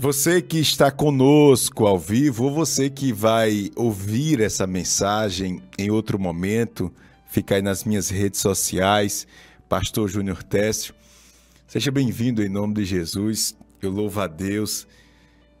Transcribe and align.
Você 0.00 0.40
que 0.40 0.60
está 0.60 0.92
conosco 0.92 1.84
ao 1.84 1.98
vivo, 1.98 2.44
ou 2.44 2.54
você 2.54 2.88
que 2.88 3.12
vai 3.12 3.68
ouvir 3.74 4.40
essa 4.40 4.64
mensagem 4.64 5.60
em 5.76 5.90
outro 5.90 6.20
momento, 6.20 6.94
fica 7.26 7.56
aí 7.56 7.62
nas 7.62 7.82
minhas 7.82 8.08
redes 8.08 8.38
sociais, 8.38 9.26
Pastor 9.68 10.08
Júnior 10.08 10.44
Técio. 10.44 10.94
Seja 11.66 11.90
bem-vindo 11.90 12.44
em 12.44 12.48
nome 12.48 12.74
de 12.74 12.84
Jesus. 12.84 13.56
Eu 13.82 13.90
louvo 13.90 14.20
a 14.20 14.28
Deus 14.28 14.86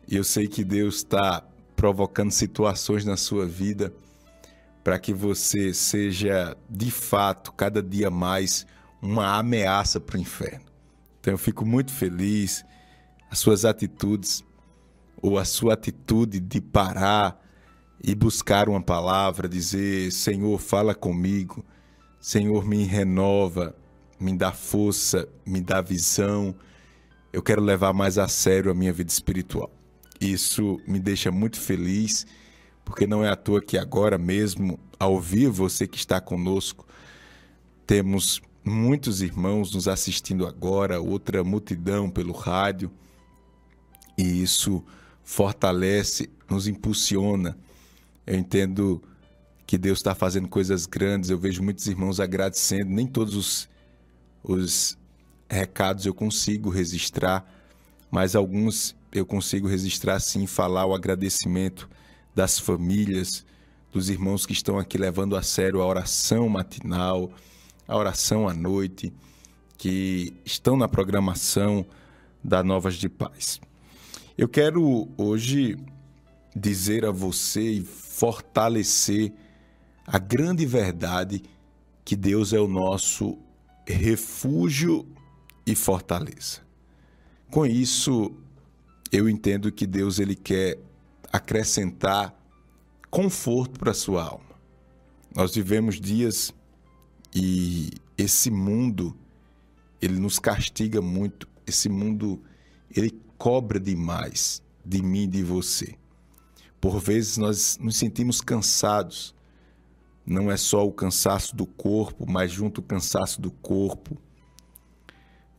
e 0.06 0.14
eu 0.14 0.22
sei 0.22 0.46
que 0.46 0.62
Deus 0.62 0.98
está 0.98 1.42
provocando 1.74 2.30
situações 2.30 3.04
na 3.04 3.16
sua 3.16 3.44
vida 3.44 3.92
para 4.84 5.00
que 5.00 5.12
você 5.12 5.74
seja, 5.74 6.56
de 6.70 6.92
fato, 6.92 7.50
cada 7.54 7.82
dia 7.82 8.08
mais 8.08 8.64
uma 9.02 9.36
ameaça 9.36 9.98
para 9.98 10.16
o 10.16 10.20
inferno. 10.20 10.64
Então 11.20 11.34
eu 11.34 11.38
fico 11.38 11.66
muito 11.66 11.90
feliz 11.90 12.64
as 13.30 13.38
suas 13.38 13.64
atitudes 13.64 14.44
ou 15.20 15.38
a 15.38 15.44
sua 15.44 15.74
atitude 15.74 16.40
de 16.40 16.60
parar 16.60 17.44
e 18.02 18.14
buscar 18.14 18.68
uma 18.68 18.80
palavra, 18.80 19.48
dizer: 19.48 20.12
Senhor, 20.12 20.58
fala 20.58 20.94
comigo, 20.94 21.64
Senhor, 22.20 22.64
me 22.64 22.84
renova, 22.84 23.74
me 24.18 24.36
dá 24.36 24.52
força, 24.52 25.28
me 25.44 25.60
dá 25.60 25.80
visão. 25.80 26.54
Eu 27.32 27.42
quero 27.42 27.62
levar 27.62 27.92
mais 27.92 28.16
a 28.18 28.28
sério 28.28 28.70
a 28.70 28.74
minha 28.74 28.92
vida 28.92 29.10
espiritual. 29.10 29.70
Isso 30.20 30.80
me 30.86 30.98
deixa 30.98 31.30
muito 31.30 31.60
feliz, 31.60 32.26
porque 32.84 33.06
não 33.06 33.24
é 33.24 33.28
à 33.28 33.36
toa 33.36 33.60
que 33.60 33.76
agora 33.76 34.16
mesmo, 34.16 34.78
ao 34.98 35.20
vivo, 35.20 35.52
você 35.52 35.86
que 35.86 35.98
está 35.98 36.20
conosco, 36.20 36.86
temos 37.86 38.40
muitos 38.64 39.22
irmãos 39.22 39.72
nos 39.74 39.86
assistindo 39.86 40.46
agora, 40.46 41.00
outra 41.00 41.44
multidão 41.44 42.10
pelo 42.10 42.32
rádio 42.32 42.90
e 44.18 44.42
isso 44.42 44.84
fortalece, 45.22 46.28
nos 46.50 46.66
impulsiona. 46.66 47.56
Eu 48.26 48.36
entendo 48.36 49.00
que 49.64 49.78
Deus 49.78 50.00
está 50.00 50.14
fazendo 50.14 50.48
coisas 50.48 50.86
grandes. 50.86 51.30
Eu 51.30 51.38
vejo 51.38 51.62
muitos 51.62 51.86
irmãos 51.86 52.18
agradecendo. 52.18 52.90
Nem 52.90 53.06
todos 53.06 53.36
os, 53.36 53.68
os 54.42 54.98
recados 55.48 56.04
eu 56.04 56.12
consigo 56.12 56.68
registrar, 56.68 57.46
mas 58.10 58.34
alguns 58.34 58.96
eu 59.12 59.24
consigo 59.24 59.68
registrar 59.68 60.18
sim, 60.20 60.46
falar 60.46 60.84
o 60.84 60.94
agradecimento 60.94 61.88
das 62.34 62.58
famílias, 62.58 63.46
dos 63.92 64.10
irmãos 64.10 64.44
que 64.44 64.52
estão 64.52 64.78
aqui 64.78 64.98
levando 64.98 65.36
a 65.36 65.42
sério 65.42 65.80
a 65.80 65.86
oração 65.86 66.48
matinal, 66.48 67.30
a 67.86 67.96
oração 67.96 68.48
à 68.48 68.52
noite, 68.52 69.12
que 69.78 70.34
estão 70.44 70.76
na 70.76 70.88
programação 70.88 71.86
da 72.42 72.62
Novas 72.62 72.96
de 72.96 73.08
Paz. 73.08 73.60
Eu 74.38 74.48
quero 74.48 75.08
hoje 75.16 75.76
dizer 76.54 77.04
a 77.04 77.10
você 77.10 77.72
e 77.72 77.80
fortalecer 77.82 79.32
a 80.06 80.16
grande 80.16 80.64
verdade 80.64 81.42
que 82.04 82.14
Deus 82.14 82.52
é 82.52 82.60
o 82.60 82.68
nosso 82.68 83.36
refúgio 83.84 85.04
e 85.66 85.74
fortaleza. 85.74 86.60
Com 87.50 87.66
isso, 87.66 88.32
eu 89.10 89.28
entendo 89.28 89.72
que 89.72 89.88
Deus 89.88 90.20
ele 90.20 90.36
quer 90.36 90.78
acrescentar 91.32 92.32
conforto 93.10 93.80
para 93.80 93.90
a 93.90 93.94
sua 93.94 94.22
alma. 94.22 94.54
Nós 95.34 95.52
vivemos 95.52 96.00
dias 96.00 96.54
e 97.34 97.90
esse 98.16 98.52
mundo 98.52 99.16
ele 100.00 100.20
nos 100.20 100.38
castiga 100.38 101.02
muito. 101.02 101.48
Esse 101.66 101.88
mundo 101.88 102.40
ele 102.94 103.26
cobra 103.38 103.78
demais 103.78 104.60
de 104.84 105.00
mim 105.00 105.22
e 105.22 105.28
de 105.28 105.42
você. 105.42 105.96
Por 106.80 106.98
vezes 106.98 107.36
nós 107.36 107.78
nos 107.80 107.96
sentimos 107.96 108.40
cansados. 108.40 109.34
Não 110.26 110.50
é 110.50 110.56
só 110.58 110.86
o 110.86 110.92
cansaço 110.92 111.56
do 111.56 111.64
corpo, 111.64 112.30
mas 112.30 112.52
junto 112.52 112.82
o 112.82 112.84
cansaço 112.84 113.40
do 113.40 113.50
corpo, 113.50 114.18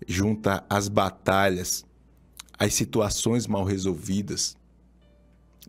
junta 0.07 0.63
as 0.69 0.87
batalhas, 0.87 1.83
as 2.57 2.75
situações 2.75 3.47
mal 3.47 3.63
resolvidas, 3.63 4.55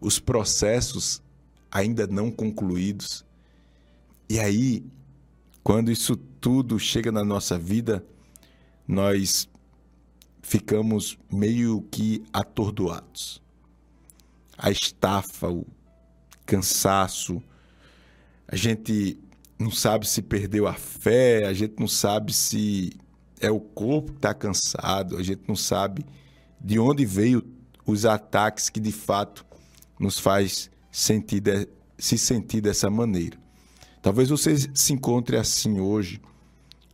os 0.00 0.19
processos 0.19 1.22
ainda 1.70 2.06
não 2.06 2.31
concluídos. 2.31 3.25
E 4.28 4.38
aí, 4.38 4.84
quando 5.62 5.91
isso 5.91 6.15
tudo 6.15 6.78
chega 6.78 7.10
na 7.10 7.25
nossa 7.25 7.59
vida, 7.59 8.04
nós 8.87 9.49
ficamos 10.43 11.19
meio 11.31 11.83
que 11.91 12.23
atordoados. 12.33 13.43
A 14.56 14.71
estafa, 14.71 15.49
o 15.49 15.67
cansaço, 16.45 17.43
a 18.47 18.56
gente 18.56 19.19
não 19.59 19.71
sabe 19.71 20.09
se 20.09 20.23
perdeu 20.23 20.67
a 20.67 20.75
fé, 20.75 21.47
a 21.47 21.53
gente 21.53 21.75
não 21.79 21.89
sabe 21.89 22.33
se 22.33 22.93
é 23.41 23.50
o 23.50 23.61
corpo 23.61 24.12
que 24.12 24.19
está 24.19 24.34
cansado, 24.34 25.17
a 25.17 25.23
gente 25.23 25.43
não 25.47 25.56
sabe 25.56 26.05
de 26.61 26.79
onde 26.79 27.05
veio 27.06 27.43
os 27.87 28.05
ataques 28.05 28.69
que 28.69 28.81
de 28.81 28.93
fato 28.93 29.47
nos 29.99 30.19
faz 30.19 30.71
sentir 30.91 31.41
de, 31.41 31.69
se 31.99 32.19
sentir 32.19 32.61
dessa 32.61 32.91
maneira. 32.91 33.39
Talvez 34.03 34.31
você 34.31 34.56
se 34.75 34.93
encontre 34.93 35.37
assim 35.37 35.79
hoje, 35.79 36.21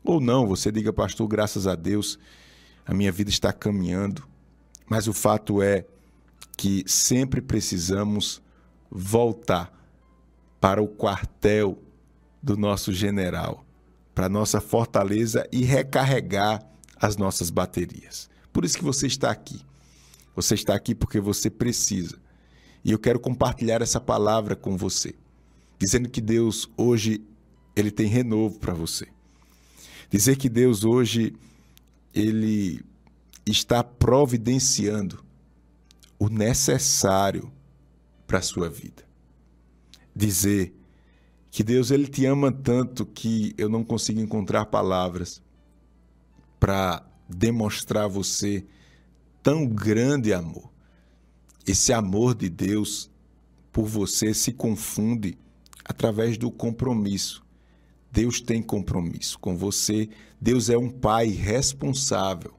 ou 0.05 0.21
não, 0.21 0.47
você 0.47 0.71
diga, 0.71 0.93
pastor, 0.93 1.27
graças 1.27 1.67
a 1.67 1.75
Deus, 1.75 2.19
a 2.87 2.95
minha 2.95 3.11
vida 3.11 3.31
está 3.31 3.53
caminhando, 3.53 4.27
mas 4.89 5.09
o 5.09 5.13
fato 5.13 5.61
é 5.61 5.85
que 6.57 6.85
sempre 6.87 7.41
precisamos 7.41 8.41
voltar 8.91 9.73
para 10.61 10.83
o 10.83 10.89
quartel 10.89 11.79
do 12.43 12.57
nosso 12.57 12.93
general, 12.93 13.65
para 14.15 14.29
nossa 14.29 14.61
fortaleza 14.61 15.47
e 15.53 15.65
recarregar 15.65 16.65
as 16.99 17.17
nossas 17.17 17.51
baterias. 17.51 18.31
Por 18.53 18.65
isso 18.65 18.79
que 18.79 18.85
você 18.85 19.07
está 19.07 19.31
aqui. 19.31 19.61
Você 20.35 20.55
está 20.55 20.75
aqui 20.75 20.95
porque 20.95 21.21
você 21.21 21.51
precisa. 21.51 22.19
E 22.85 22.93
eu 22.93 22.99
quero 22.99 23.19
compartilhar 23.19 23.83
essa 23.83 24.01
palavra 24.01 24.55
com 24.55 24.77
você, 24.77 25.15
dizendo 25.79 26.09
que 26.09 26.21
Deus 26.21 26.71
hoje 26.77 27.23
ele 27.75 27.91
tem 27.91 28.07
renovo 28.07 28.59
para 28.59 28.73
você. 28.73 29.09
Dizer 30.09 30.37
que 30.37 30.49
Deus 30.49 30.85
hoje 30.85 31.35
ele 32.17 32.83
está 33.45 33.85
providenciando 33.85 35.23
o 36.19 36.31
necessário 36.31 37.53
para 38.27 38.39
a 38.39 38.43
sua 38.43 38.71
vida. 38.71 39.05
Dizer 40.15 40.75
que 41.51 41.63
Deus 41.63 41.91
ele 41.91 42.07
te 42.07 42.25
ama 42.25 42.51
tanto 42.51 43.05
que 43.05 43.55
eu 43.59 43.69
não 43.69 43.85
consigo 43.85 44.19
encontrar 44.19 44.65
palavras 44.67 45.43
para 46.59 47.07
demonstrar 47.29 48.05
a 48.05 48.09
você 48.09 48.67
tão 49.43 49.67
grande 49.67 50.33
amor. 50.33 50.73
Esse 51.67 51.93
amor 51.93 52.35
de 52.35 52.49
Deus 52.49 53.11
por 53.71 53.85
você 53.85 54.33
se 54.33 54.53
confunde 54.53 55.39
através 55.85 56.39
do 56.39 56.51
compromisso. 56.51 57.46
Deus 58.11 58.41
tem 58.41 58.63
compromisso 58.63 59.39
com 59.39 59.57
você. 59.57 60.09
Deus 60.41 60.71
é 60.71 60.77
um 60.77 60.91
pai 60.91 61.29
responsável. 61.29 62.55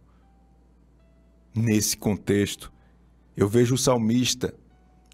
Nesse 1.56 1.98
contexto, 1.98 2.72
eu 3.36 3.48
vejo 3.48 3.76
o 3.76 3.78
salmista, 3.78 4.54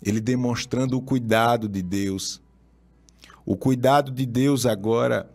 ele 0.03 0.19
demonstrando 0.19 0.97
o 0.97 1.01
cuidado 1.01 1.69
de 1.69 1.81
Deus. 1.81 2.41
O 3.45 3.55
cuidado 3.55 4.11
de 4.11 4.25
Deus 4.25 4.65
agora 4.65 5.29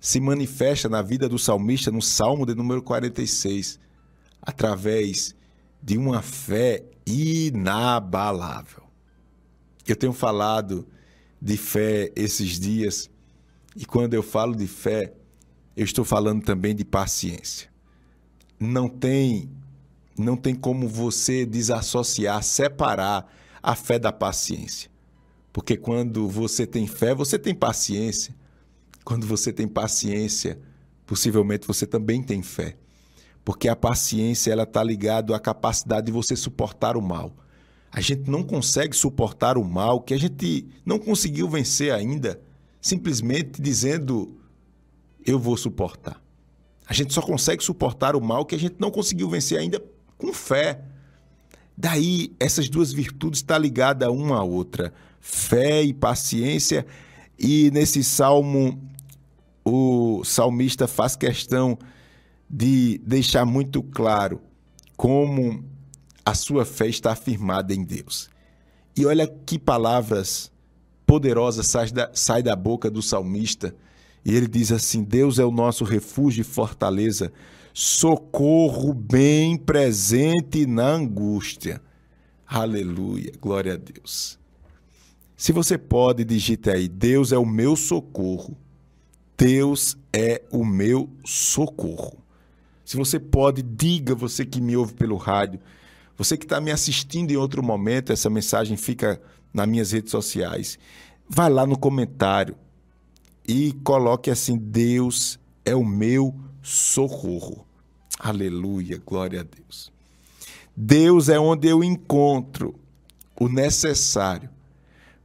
se 0.00 0.20
manifesta 0.20 0.88
na 0.88 1.00
vida 1.00 1.28
do 1.28 1.38
salmista 1.38 1.90
no 1.90 2.02
Salmo 2.02 2.44
de 2.44 2.54
número 2.54 2.82
46, 2.82 3.80
através 4.42 5.34
de 5.82 5.96
uma 5.96 6.22
fé 6.22 6.84
inabalável. 7.06 8.84
Eu 9.86 9.96
tenho 9.96 10.12
falado 10.12 10.86
de 11.40 11.56
fé 11.56 12.10
esses 12.16 12.58
dias 12.58 13.10
e 13.76 13.84
quando 13.84 14.14
eu 14.14 14.22
falo 14.22 14.54
de 14.54 14.66
fé, 14.66 15.12
eu 15.76 15.84
estou 15.84 16.04
falando 16.04 16.42
também 16.44 16.74
de 16.74 16.84
paciência. 16.84 17.68
Não 18.58 18.88
tem 18.88 19.50
não 20.16 20.36
tem 20.36 20.54
como 20.54 20.86
você 20.86 21.44
desassociar, 21.44 22.40
separar 22.44 23.28
a 23.60 23.74
fé 23.74 23.98
da 23.98 24.12
paciência. 24.12 24.88
Porque 25.52 25.76
quando 25.76 26.28
você 26.28 26.64
tem 26.64 26.86
fé, 26.86 27.12
você 27.12 27.36
tem 27.36 27.52
paciência. 27.52 28.32
Quando 29.04 29.26
você 29.26 29.52
tem 29.52 29.66
paciência, 29.66 30.60
possivelmente 31.04 31.66
você 31.66 31.84
também 31.84 32.22
tem 32.22 32.42
fé. 32.42 32.76
Porque 33.44 33.68
a 33.68 33.74
paciência 33.74 34.52
ela 34.52 34.62
está 34.62 34.84
ligada 34.84 35.34
à 35.34 35.40
capacidade 35.40 36.06
de 36.06 36.12
você 36.12 36.36
suportar 36.36 36.96
o 36.96 37.02
mal. 37.02 37.34
A 37.90 38.00
gente 38.00 38.30
não 38.30 38.44
consegue 38.44 38.94
suportar 38.94 39.58
o 39.58 39.64
mal 39.64 40.00
que 40.00 40.14
a 40.14 40.18
gente 40.18 40.68
não 40.86 40.98
conseguiu 40.98 41.48
vencer 41.48 41.92
ainda 41.92 42.40
simplesmente 42.84 43.62
dizendo 43.62 44.38
eu 45.24 45.38
vou 45.38 45.56
suportar. 45.56 46.22
A 46.86 46.92
gente 46.92 47.14
só 47.14 47.22
consegue 47.22 47.64
suportar 47.64 48.14
o 48.14 48.20
mal 48.20 48.44
que 48.44 48.54
a 48.54 48.58
gente 48.58 48.76
não 48.78 48.90
conseguiu 48.90 49.26
vencer 49.26 49.58
ainda 49.58 49.82
com 50.18 50.34
fé. 50.34 50.84
Daí, 51.74 52.36
essas 52.38 52.68
duas 52.68 52.92
virtudes 52.92 53.38
estão 53.38 53.54
tá 53.54 53.58
ligadas 53.58 54.06
uma 54.10 54.36
à 54.36 54.42
outra: 54.42 54.92
fé 55.18 55.82
e 55.82 55.94
paciência. 55.94 56.84
E 57.38 57.70
nesse 57.70 58.04
salmo, 58.04 58.78
o 59.64 60.22
salmista 60.22 60.86
faz 60.86 61.16
questão 61.16 61.78
de 62.50 62.98
deixar 62.98 63.46
muito 63.46 63.82
claro 63.82 64.42
como 64.94 65.64
a 66.22 66.34
sua 66.34 66.66
fé 66.66 66.86
está 66.86 67.12
afirmada 67.12 67.72
em 67.72 67.82
Deus. 67.82 68.28
E 68.94 69.06
olha 69.06 69.26
que 69.26 69.58
palavras 69.58 70.52
poderosas 71.14 71.68
saem 71.68 71.92
da, 71.92 72.10
sai 72.12 72.42
da 72.42 72.56
boca 72.56 72.90
do 72.90 73.00
salmista. 73.00 73.72
E 74.24 74.34
ele 74.34 74.48
diz 74.48 74.72
assim: 74.72 75.04
Deus 75.04 75.38
é 75.38 75.44
o 75.44 75.50
nosso 75.52 75.84
refúgio 75.84 76.40
e 76.40 76.44
fortaleza, 76.44 77.32
socorro 77.72 78.92
bem 78.92 79.56
presente 79.56 80.66
na 80.66 80.88
angústia. 80.88 81.80
Aleluia, 82.44 83.32
glória 83.40 83.74
a 83.74 83.76
Deus. 83.76 84.40
Se 85.36 85.52
você 85.52 85.78
pode, 85.78 86.24
digite 86.24 86.68
aí: 86.68 86.88
Deus 86.88 87.30
é 87.30 87.38
o 87.38 87.46
meu 87.46 87.76
socorro. 87.76 88.56
Deus 89.38 89.96
é 90.12 90.42
o 90.50 90.64
meu 90.64 91.08
socorro. 91.24 92.18
Se 92.84 92.96
você 92.96 93.20
pode, 93.20 93.62
diga, 93.62 94.16
você 94.16 94.44
que 94.44 94.60
me 94.60 94.76
ouve 94.76 94.94
pelo 94.94 95.16
rádio, 95.16 95.60
você 96.16 96.36
que 96.36 96.44
está 96.44 96.60
me 96.60 96.72
assistindo 96.72 97.30
em 97.30 97.36
outro 97.36 97.62
momento, 97.62 98.12
essa 98.12 98.30
mensagem 98.30 98.76
fica 98.76 99.20
nas 99.54 99.68
minhas 99.68 99.92
redes 99.92 100.10
sociais. 100.10 100.76
Vai 101.28 101.48
lá 101.48 101.64
no 101.64 101.78
comentário 101.78 102.56
e 103.46 103.72
coloque 103.84 104.30
assim: 104.30 104.58
Deus 104.58 105.38
é 105.64 105.74
o 105.74 105.84
meu 105.84 106.34
socorro. 106.60 107.64
Aleluia, 108.18 109.00
glória 109.04 109.40
a 109.40 109.44
Deus. 109.44 109.92
Deus 110.76 111.28
é 111.28 111.38
onde 111.38 111.68
eu 111.68 111.84
encontro 111.84 112.74
o 113.38 113.48
necessário 113.48 114.50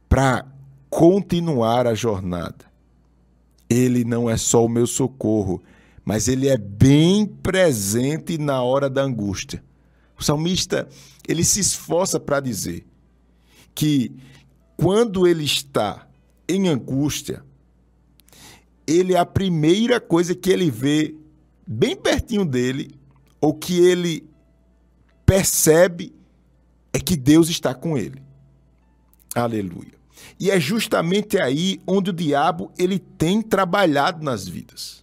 para 0.08 0.46
continuar 0.88 1.86
a 1.86 1.94
jornada. 1.94 2.70
Ele 3.68 4.04
não 4.04 4.28
é 4.28 4.36
só 4.36 4.64
o 4.64 4.68
meu 4.68 4.86
socorro, 4.86 5.62
mas 6.04 6.28
ele 6.28 6.48
é 6.48 6.56
bem 6.56 7.26
presente 7.26 8.36
na 8.36 8.62
hora 8.62 8.90
da 8.90 9.02
angústia. 9.02 9.62
O 10.18 10.22
salmista, 10.22 10.88
ele 11.26 11.44
se 11.44 11.60
esforça 11.60 12.18
para 12.18 12.40
dizer 12.40 12.84
que 13.80 14.12
quando 14.76 15.26
ele 15.26 15.42
está 15.42 16.06
em 16.46 16.68
angústia, 16.68 17.42
ele 18.86 19.14
é 19.14 19.18
a 19.18 19.24
primeira 19.24 19.98
coisa 19.98 20.34
que 20.34 20.50
ele 20.50 20.70
vê 20.70 21.14
bem 21.66 21.96
pertinho 21.96 22.44
dele, 22.44 22.94
ou 23.40 23.54
que 23.54 23.78
ele 23.78 24.28
percebe, 25.24 26.14
é 26.92 26.98
que 26.98 27.16
Deus 27.16 27.48
está 27.48 27.72
com 27.72 27.96
ele. 27.96 28.22
Aleluia. 29.34 29.94
E 30.38 30.50
é 30.50 30.60
justamente 30.60 31.40
aí 31.40 31.80
onde 31.86 32.10
o 32.10 32.12
diabo 32.12 32.70
ele 32.78 32.98
tem 32.98 33.40
trabalhado 33.40 34.22
nas 34.22 34.46
vidas. 34.46 35.02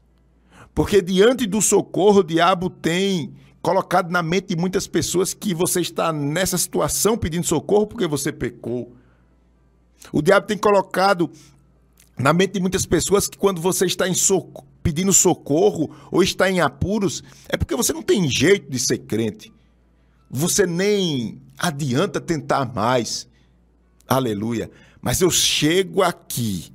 Porque 0.75 1.01
diante 1.01 1.47
do 1.47 1.63
socorro, 1.63 2.19
o 2.19 2.23
diabo 2.23 2.69
tem 2.69 3.33
colocado 3.67 4.09
na 4.09 4.23
mente 4.23 4.47
de 4.47 4.55
muitas 4.55 4.87
pessoas 4.87 5.33
que 5.33 5.53
você 5.53 5.81
está 5.81 6.13
nessa 6.13 6.57
situação 6.57 7.17
pedindo 7.17 7.45
socorro 7.45 7.85
porque 7.85 8.07
você 8.07 8.31
pecou. 8.31 8.95
O 10.09 10.21
diabo 10.21 10.47
tem 10.47 10.57
colocado 10.57 11.29
na 12.17 12.31
mente 12.31 12.53
de 12.53 12.61
muitas 12.61 12.85
pessoas 12.85 13.27
que 13.27 13.37
quando 13.37 13.59
você 13.59 13.85
está 13.85 14.05
socorro, 14.13 14.65
pedindo 14.81 15.11
socorro 15.11 15.93
ou 16.09 16.23
está 16.23 16.49
em 16.49 16.61
apuros, 16.61 17.21
é 17.49 17.57
porque 17.57 17.75
você 17.75 17.91
não 17.91 18.01
tem 18.01 18.29
jeito 18.29 18.71
de 18.71 18.79
ser 18.79 18.99
crente. 18.99 19.51
Você 20.31 20.65
nem 20.65 21.41
adianta 21.57 22.21
tentar 22.21 22.73
mais. 22.73 23.27
Aleluia. 24.07 24.71
Mas 25.01 25.19
eu 25.19 25.29
chego 25.29 26.03
aqui 26.03 26.71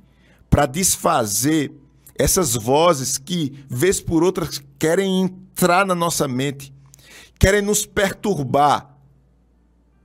para 0.47 0.67
desfazer 0.67 1.73
essas 2.13 2.53
vozes 2.53 3.17
que, 3.17 3.65
vez 3.67 3.99
por 3.99 4.23
outra, 4.23 4.47
querem 4.77 5.23
entrar 5.23 5.87
na 5.87 5.95
nossa 5.95 6.27
mente 6.27 6.72
querem 7.39 7.61
nos 7.61 7.85
perturbar. 7.85 8.97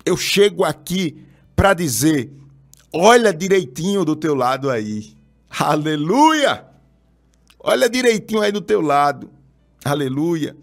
Eu 0.04 0.16
chego 0.16 0.64
aqui 0.64 1.24
para 1.54 1.74
dizer: 1.74 2.32
olha 2.92 3.32
direitinho 3.32 4.04
do 4.04 4.16
teu 4.16 4.34
lado 4.34 4.70
aí. 4.70 5.14
Aleluia! 5.50 6.66
Olha 7.58 7.88
direitinho 7.88 8.40
aí 8.40 8.52
do 8.52 8.60
teu 8.60 8.80
lado. 8.80 9.30
Aleluia! 9.84 10.56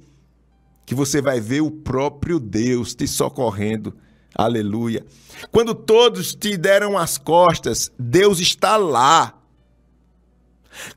Que 0.86 0.96
você 0.96 1.22
vai 1.22 1.40
ver 1.40 1.62
o 1.62 1.72
próprio 1.72 2.40
Deus 2.40 2.94
te 2.94 3.08
socorrendo. 3.08 3.96
Aleluia. 4.36 5.06
Quando 5.52 5.74
todos 5.74 6.36
te 6.36 6.58
deram 6.58 6.98
as 6.98 7.18
costas, 7.18 7.92
Deus 7.98 8.40
está 8.40 8.76
lá. 8.76 9.34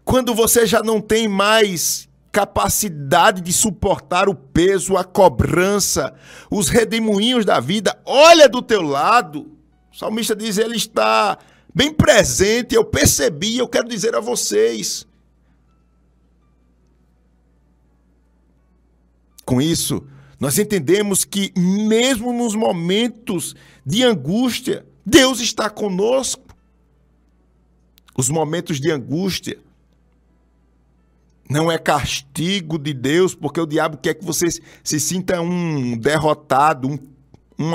Quando 0.04 0.34
você 0.34 0.66
já 0.66 0.82
não 0.82 1.00
tem 1.00 1.28
mais 1.28 2.07
capacidade 2.30 3.40
de 3.40 3.52
suportar 3.52 4.28
o 4.28 4.34
peso, 4.34 4.96
a 4.96 5.04
cobrança, 5.04 6.14
os 6.50 6.68
redemoinhos 6.68 7.44
da 7.44 7.60
vida. 7.60 7.98
Olha 8.04 8.48
do 8.48 8.62
teu 8.62 8.82
lado. 8.82 9.50
O 9.92 9.96
salmista 9.96 10.36
diz: 10.36 10.58
Ele 10.58 10.76
está 10.76 11.38
bem 11.74 11.92
presente. 11.92 12.74
Eu 12.74 12.84
percebi, 12.84 13.58
eu 13.58 13.68
quero 13.68 13.88
dizer 13.88 14.14
a 14.14 14.20
vocês. 14.20 15.06
Com 19.44 19.62
isso, 19.62 20.06
nós 20.38 20.58
entendemos 20.58 21.24
que, 21.24 21.52
mesmo 21.56 22.32
nos 22.32 22.54
momentos 22.54 23.56
de 23.84 24.04
angústia, 24.04 24.86
Deus 25.04 25.40
está 25.40 25.70
conosco. 25.70 26.44
Os 28.16 28.28
momentos 28.28 28.78
de 28.78 28.90
angústia 28.90 29.58
não 31.48 31.72
é 31.72 31.78
castigo 31.78 32.78
de 32.78 32.92
Deus, 32.92 33.34
porque 33.34 33.60
o 33.60 33.66
diabo 33.66 33.96
quer 33.96 34.14
que 34.14 34.24
você 34.24 34.46
se 34.84 35.00
sinta 35.00 35.40
um 35.40 35.96
derrotado, 35.96 36.88
um, 36.88 36.98
um 37.58 37.72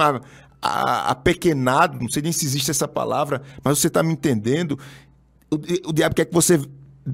apequenado, 0.61 1.99
não 1.99 2.09
sei 2.09 2.21
nem 2.21 2.31
se 2.31 2.45
existe 2.45 2.71
essa 2.71 2.87
palavra, 2.87 3.41
mas 3.63 3.79
você 3.79 3.87
está 3.87 4.03
me 4.03 4.13
entendendo. 4.13 4.77
O, 5.49 5.89
o 5.89 5.93
diabo 5.93 6.15
quer 6.15 6.25
que 6.25 6.33
você 6.33 6.61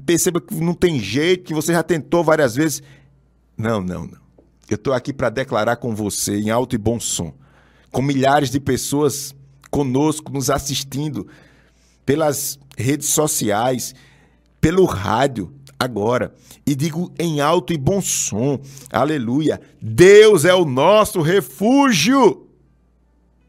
perceba 0.04 0.40
que 0.40 0.54
não 0.54 0.74
tem 0.74 1.00
jeito, 1.00 1.44
que 1.44 1.54
você 1.54 1.72
já 1.72 1.82
tentou 1.82 2.22
várias 2.22 2.54
vezes. 2.54 2.82
Não, 3.56 3.80
não, 3.80 4.06
não. 4.06 4.20
Eu 4.68 4.76
estou 4.76 4.92
aqui 4.92 5.12
para 5.12 5.30
declarar 5.30 5.76
com 5.76 5.94
você, 5.94 6.38
em 6.38 6.50
alto 6.50 6.76
e 6.76 6.78
bom 6.78 7.00
som, 7.00 7.34
com 7.90 8.02
milhares 8.02 8.50
de 8.50 8.60
pessoas 8.60 9.34
conosco, 9.70 10.30
nos 10.30 10.48
assistindo, 10.48 11.26
pelas 12.06 12.58
redes 12.76 13.08
sociais, 13.08 13.94
pelo 14.60 14.84
rádio, 14.84 15.52
agora. 15.80 16.34
E 16.66 16.74
digo 16.76 17.10
em 17.18 17.40
alto 17.40 17.72
e 17.72 17.78
bom 17.78 18.02
som: 18.02 18.60
Aleluia! 18.92 19.58
Deus 19.80 20.44
é 20.44 20.54
o 20.54 20.66
nosso 20.66 21.22
refúgio 21.22 22.46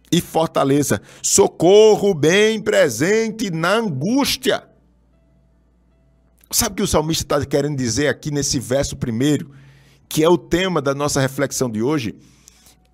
e 0.09 0.21
fortaleza, 0.21 1.01
socorro 1.21 2.13
bem 2.13 2.61
presente 2.61 3.51
na 3.51 3.73
angústia. 3.75 4.63
Sabe 6.49 6.73
o 6.73 6.75
que 6.75 6.83
o 6.83 6.87
salmista 6.87 7.23
está 7.23 7.45
querendo 7.45 7.77
dizer 7.77 8.07
aqui 8.07 8.29
nesse 8.29 8.59
verso 8.59 8.97
primeiro, 8.97 9.51
que 10.09 10.21
é 10.23 10.27
o 10.27 10.37
tema 10.37 10.81
da 10.81 10.93
nossa 10.93 11.21
reflexão 11.21 11.69
de 11.69 11.81
hoje? 11.81 12.15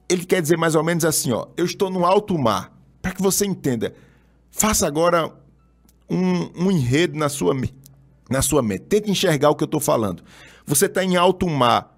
Ele 0.08 0.25
quer 0.25 0.41
dizer 0.41 0.58
mais 0.58 0.75
ou 0.75 0.84
menos 0.84 1.06
assim: 1.06 1.32
ó, 1.32 1.48
eu 1.56 1.65
estou 1.65 1.89
no 1.89 2.06
alto 2.06 2.38
mar. 2.38 2.75
Para 3.01 3.13
que 3.13 3.22
você 3.22 3.46
entenda, 3.46 3.94
faça 4.51 4.86
agora 4.86 5.32
um, 6.10 6.65
um 6.65 6.72
enredo 6.72 7.17
na 7.17 7.29
sua, 7.29 7.56
na 8.29 8.41
sua 8.41 8.62
mente. 8.62 8.86
Tente 8.86 9.12
enxergar 9.12 9.50
o 9.50 9.55
que 9.55 9.63
eu 9.63 9.67
estou 9.67 9.79
falando. 9.79 10.24
Você 10.65 10.86
está 10.86 11.03
em 11.03 11.15
alto 11.15 11.48
mar. 11.50 11.96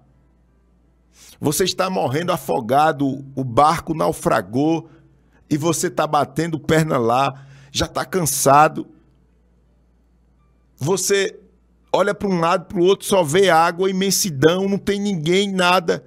Você 1.40 1.64
está 1.64 1.88
morrendo 1.88 2.32
afogado, 2.32 3.24
o 3.34 3.42
barco 3.42 3.94
naufragou 3.94 4.90
e 5.48 5.56
você 5.56 5.86
está 5.86 6.06
batendo 6.06 6.60
perna 6.60 6.98
lá, 6.98 7.46
já 7.72 7.86
está 7.86 8.04
cansado. 8.04 8.86
Você 10.76 11.38
olha 11.92 12.14
para 12.14 12.28
um 12.28 12.38
lado, 12.38 12.66
para 12.66 12.78
o 12.78 12.84
outro, 12.84 13.06
só 13.06 13.22
vê 13.22 13.48
água, 13.48 13.90
imensidão, 13.90 14.68
não 14.68 14.78
tem 14.78 15.00
ninguém, 15.00 15.50
nada. 15.50 16.04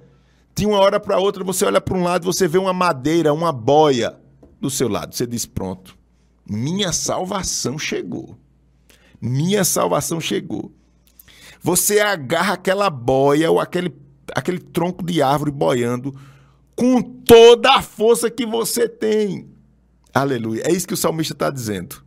De 0.54 0.64
uma 0.66 0.78
hora 0.78 1.00
para 1.00 1.18
outra, 1.18 1.42
você 1.42 1.64
olha 1.64 1.80
para 1.80 1.96
um 1.96 2.02
lado, 2.04 2.24
você 2.24 2.46
vê 2.46 2.56
uma 2.56 2.72
madeira, 2.72 3.34
uma 3.34 3.52
boia 3.52 4.16
do 4.60 4.70
seu 4.70 4.88
lado. 4.88 5.14
Você 5.14 5.26
diz: 5.26 5.44
pronto, 5.44 5.98
minha 6.48 6.92
salvação 6.92 7.76
chegou 7.76 8.38
minha 9.24 9.64
salvação 9.64 10.20
chegou. 10.20 10.70
Você 11.62 11.98
agarra 11.98 12.52
aquela 12.52 12.90
boia 12.90 13.50
ou 13.50 13.58
aquele, 13.58 13.90
aquele 14.34 14.58
tronco 14.58 15.02
de 15.02 15.22
árvore 15.22 15.50
boiando 15.50 16.14
com 16.76 17.00
toda 17.00 17.72
a 17.72 17.80
força 17.80 18.30
que 18.30 18.44
você 18.44 18.86
tem. 18.86 19.48
Aleluia. 20.12 20.62
É 20.66 20.72
isso 20.72 20.86
que 20.86 20.92
o 20.92 20.96
salmista 20.96 21.32
está 21.32 21.48
dizendo. 21.48 22.04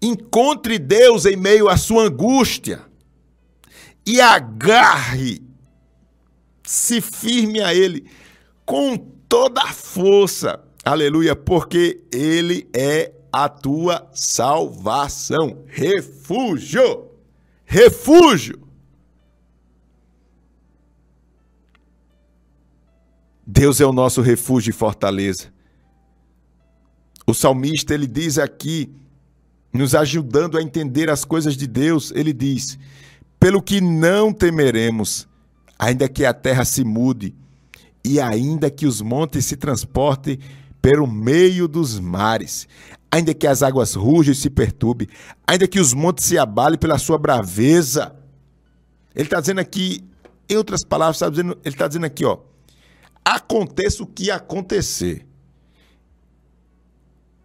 Encontre 0.00 0.78
Deus 0.78 1.26
em 1.26 1.36
meio 1.36 1.68
à 1.68 1.76
sua 1.76 2.04
angústia 2.04 2.80
e 4.06 4.20
agarre, 4.20 5.42
se 6.62 7.02
firme 7.02 7.60
a 7.60 7.74
Ele 7.74 8.06
com 8.64 8.96
toda 9.28 9.60
a 9.60 9.72
força. 9.72 10.64
Aleluia, 10.82 11.36
porque 11.36 12.02
Ele 12.10 12.68
é 12.72 13.12
a 13.36 13.48
tua 13.48 14.08
salvação. 14.14 15.64
Refúgio. 15.66 17.10
Refúgio. 17.64 18.62
Deus 23.44 23.80
é 23.80 23.84
o 23.84 23.92
nosso 23.92 24.22
refúgio 24.22 24.70
e 24.70 24.72
fortaleza. 24.72 25.52
O 27.26 27.34
salmista 27.34 27.92
ele 27.92 28.06
diz 28.06 28.38
aqui, 28.38 28.94
nos 29.72 29.96
ajudando 29.96 30.56
a 30.56 30.62
entender 30.62 31.10
as 31.10 31.24
coisas 31.24 31.56
de 31.56 31.66
Deus, 31.66 32.12
ele 32.14 32.32
diz: 32.32 32.78
Pelo 33.40 33.60
que 33.60 33.80
não 33.80 34.32
temeremos, 34.32 35.26
ainda 35.76 36.08
que 36.08 36.24
a 36.24 36.32
terra 36.32 36.64
se 36.64 36.84
mude, 36.84 37.34
e 38.04 38.20
ainda 38.20 38.70
que 38.70 38.86
os 38.86 39.00
montes 39.00 39.44
se 39.44 39.56
transportem 39.56 40.38
pelo 40.84 41.06
meio 41.06 41.66
dos 41.66 41.98
mares, 41.98 42.68
ainda 43.14 43.32
que 43.32 43.46
as 43.46 43.62
águas 43.62 43.94
rujam 43.94 44.32
e 44.32 44.34
se 44.34 44.50
perturbem, 44.50 45.06
ainda 45.46 45.68
que 45.68 45.78
os 45.78 45.94
montes 45.94 46.24
se 46.24 46.36
abalem 46.36 46.76
pela 46.76 46.98
sua 46.98 47.16
braveza. 47.16 48.12
Ele 49.14 49.26
está 49.26 49.40
dizendo 49.40 49.60
aqui, 49.60 50.04
em 50.48 50.56
outras 50.56 50.82
palavras, 50.82 51.20
tá 51.20 51.30
dizendo, 51.30 51.56
ele 51.64 51.74
está 51.76 51.86
dizendo 51.86 52.06
aqui, 52.06 52.24
ó, 52.24 52.38
aconteça 53.24 54.02
o 54.02 54.06
que 54.06 54.32
acontecer. 54.32 55.24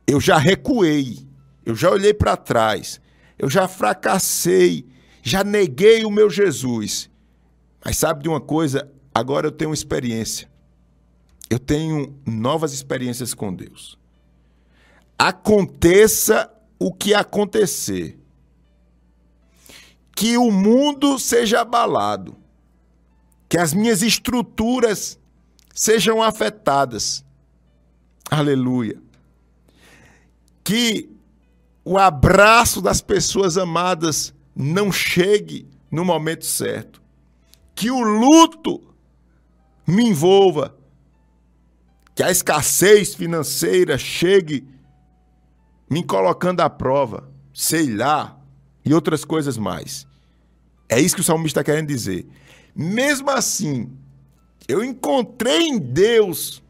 Eu 0.08 0.20
já 0.20 0.40
recuei, 0.40 1.20
eu 1.64 1.76
já 1.76 1.92
olhei 1.92 2.16
para 2.16 2.36
trás, 2.36 3.00
eu 3.38 3.48
já 3.48 3.68
fracassei, 3.68 4.88
já 5.22 5.44
neguei 5.44 6.04
o 6.04 6.10
meu 6.10 6.32
Jesus. 6.32 7.12
Mas 7.86 7.96
sabe 7.96 8.24
de 8.24 8.30
uma 8.30 8.42
coisa? 8.42 8.92
Agora 9.14 9.46
eu 9.46 9.52
tenho 9.52 9.72
experiência. 9.72 10.50
Eu 11.48 11.60
tenho 11.60 12.20
novas 12.26 12.74
experiências 12.74 13.36
com 13.36 13.54
Deus. 13.54 14.00
Aconteça 15.22 16.50
o 16.80 16.94
que 16.94 17.14
acontecer. 17.14 18.18
Que 20.16 20.38
o 20.38 20.50
mundo 20.50 21.20
seja 21.20 21.60
abalado. 21.60 22.38
Que 23.50 23.58
as 23.58 23.74
minhas 23.74 24.02
estruturas 24.02 25.20
sejam 25.76 26.24
afetadas. 26.24 27.26
Aleluia. 28.32 28.98
Que 30.64 31.10
o 31.84 31.98
abraço 31.98 32.82
das 32.82 33.02
pessoas 33.02 33.58
amadas 33.58 34.34
não 34.56 34.90
chegue 34.90 35.68
no 35.92 36.06
momento 36.06 36.46
certo. 36.46 37.02
Que 37.76 37.92
o 37.92 38.00
luto 38.00 38.82
me 39.86 40.06
envolva. 40.06 40.78
Que 42.16 42.24
a 42.24 42.32
escassez 42.32 43.16
financeira 43.16 43.98
chegue 43.98 44.79
me 45.90 46.04
colocando 46.04 46.62
à 46.62 46.70
prova, 46.70 47.30
sei 47.54 47.96
lá, 47.96 48.40
e 48.86 48.94
outras 48.94 49.26
coisas 49.26 49.58
mais. 49.58 50.08
É 50.88 51.00
isso 51.00 51.16
que 51.16 51.22
o 51.22 51.24
salmista 51.24 51.60
está 51.60 51.72
querendo 51.72 51.88
dizer. 51.88 52.28
Mesmo 52.76 53.30
assim, 53.30 53.90
eu 54.68 54.84
encontrei 54.84 55.68
em 55.68 55.78
Deus 55.78 56.62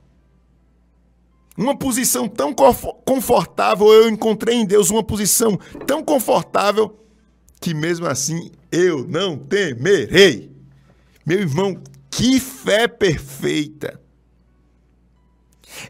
uma 1.57 1.77
posição 1.77 2.27
tão 2.27 2.53
confortável, 2.53 3.87
eu 3.87 4.09
encontrei 4.09 4.55
em 4.55 4.65
Deus 4.65 4.89
uma 4.89 5.03
posição 5.03 5.57
tão 5.85 6.01
confortável 6.01 6.97
que 7.59 7.73
mesmo 7.73 8.07
assim 8.07 8.51
eu 8.71 9.05
não 9.05 9.37
temerei. 9.37 10.49
Meu 11.25 11.39
irmão, 11.39 11.77
que 12.09 12.39
fé 12.39 12.87
perfeita! 12.87 13.99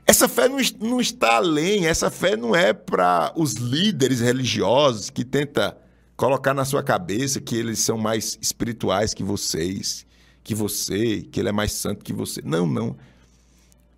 Essa 0.05 0.27
fé 0.27 0.47
não, 0.47 0.57
não 0.79 1.01
está 1.01 1.37
além, 1.37 1.85
essa 1.85 2.09
fé 2.09 2.35
não 2.35 2.55
é 2.55 2.73
para 2.73 3.31
os 3.35 3.53
líderes 3.53 4.19
religiosos 4.19 5.09
que 5.09 5.23
tenta 5.23 5.77
colocar 6.15 6.53
na 6.53 6.65
sua 6.65 6.83
cabeça 6.83 7.39
que 7.39 7.55
eles 7.55 7.79
são 7.79 7.97
mais 7.97 8.37
espirituais 8.41 9.13
que 9.13 9.23
vocês, 9.23 10.05
que 10.43 10.53
você, 10.53 11.21
que 11.21 11.39
ele 11.39 11.49
é 11.49 11.53
mais 11.53 11.71
santo 11.71 12.03
que 12.03 12.11
você. 12.11 12.41
Não, 12.43 12.67
não. 12.67 12.97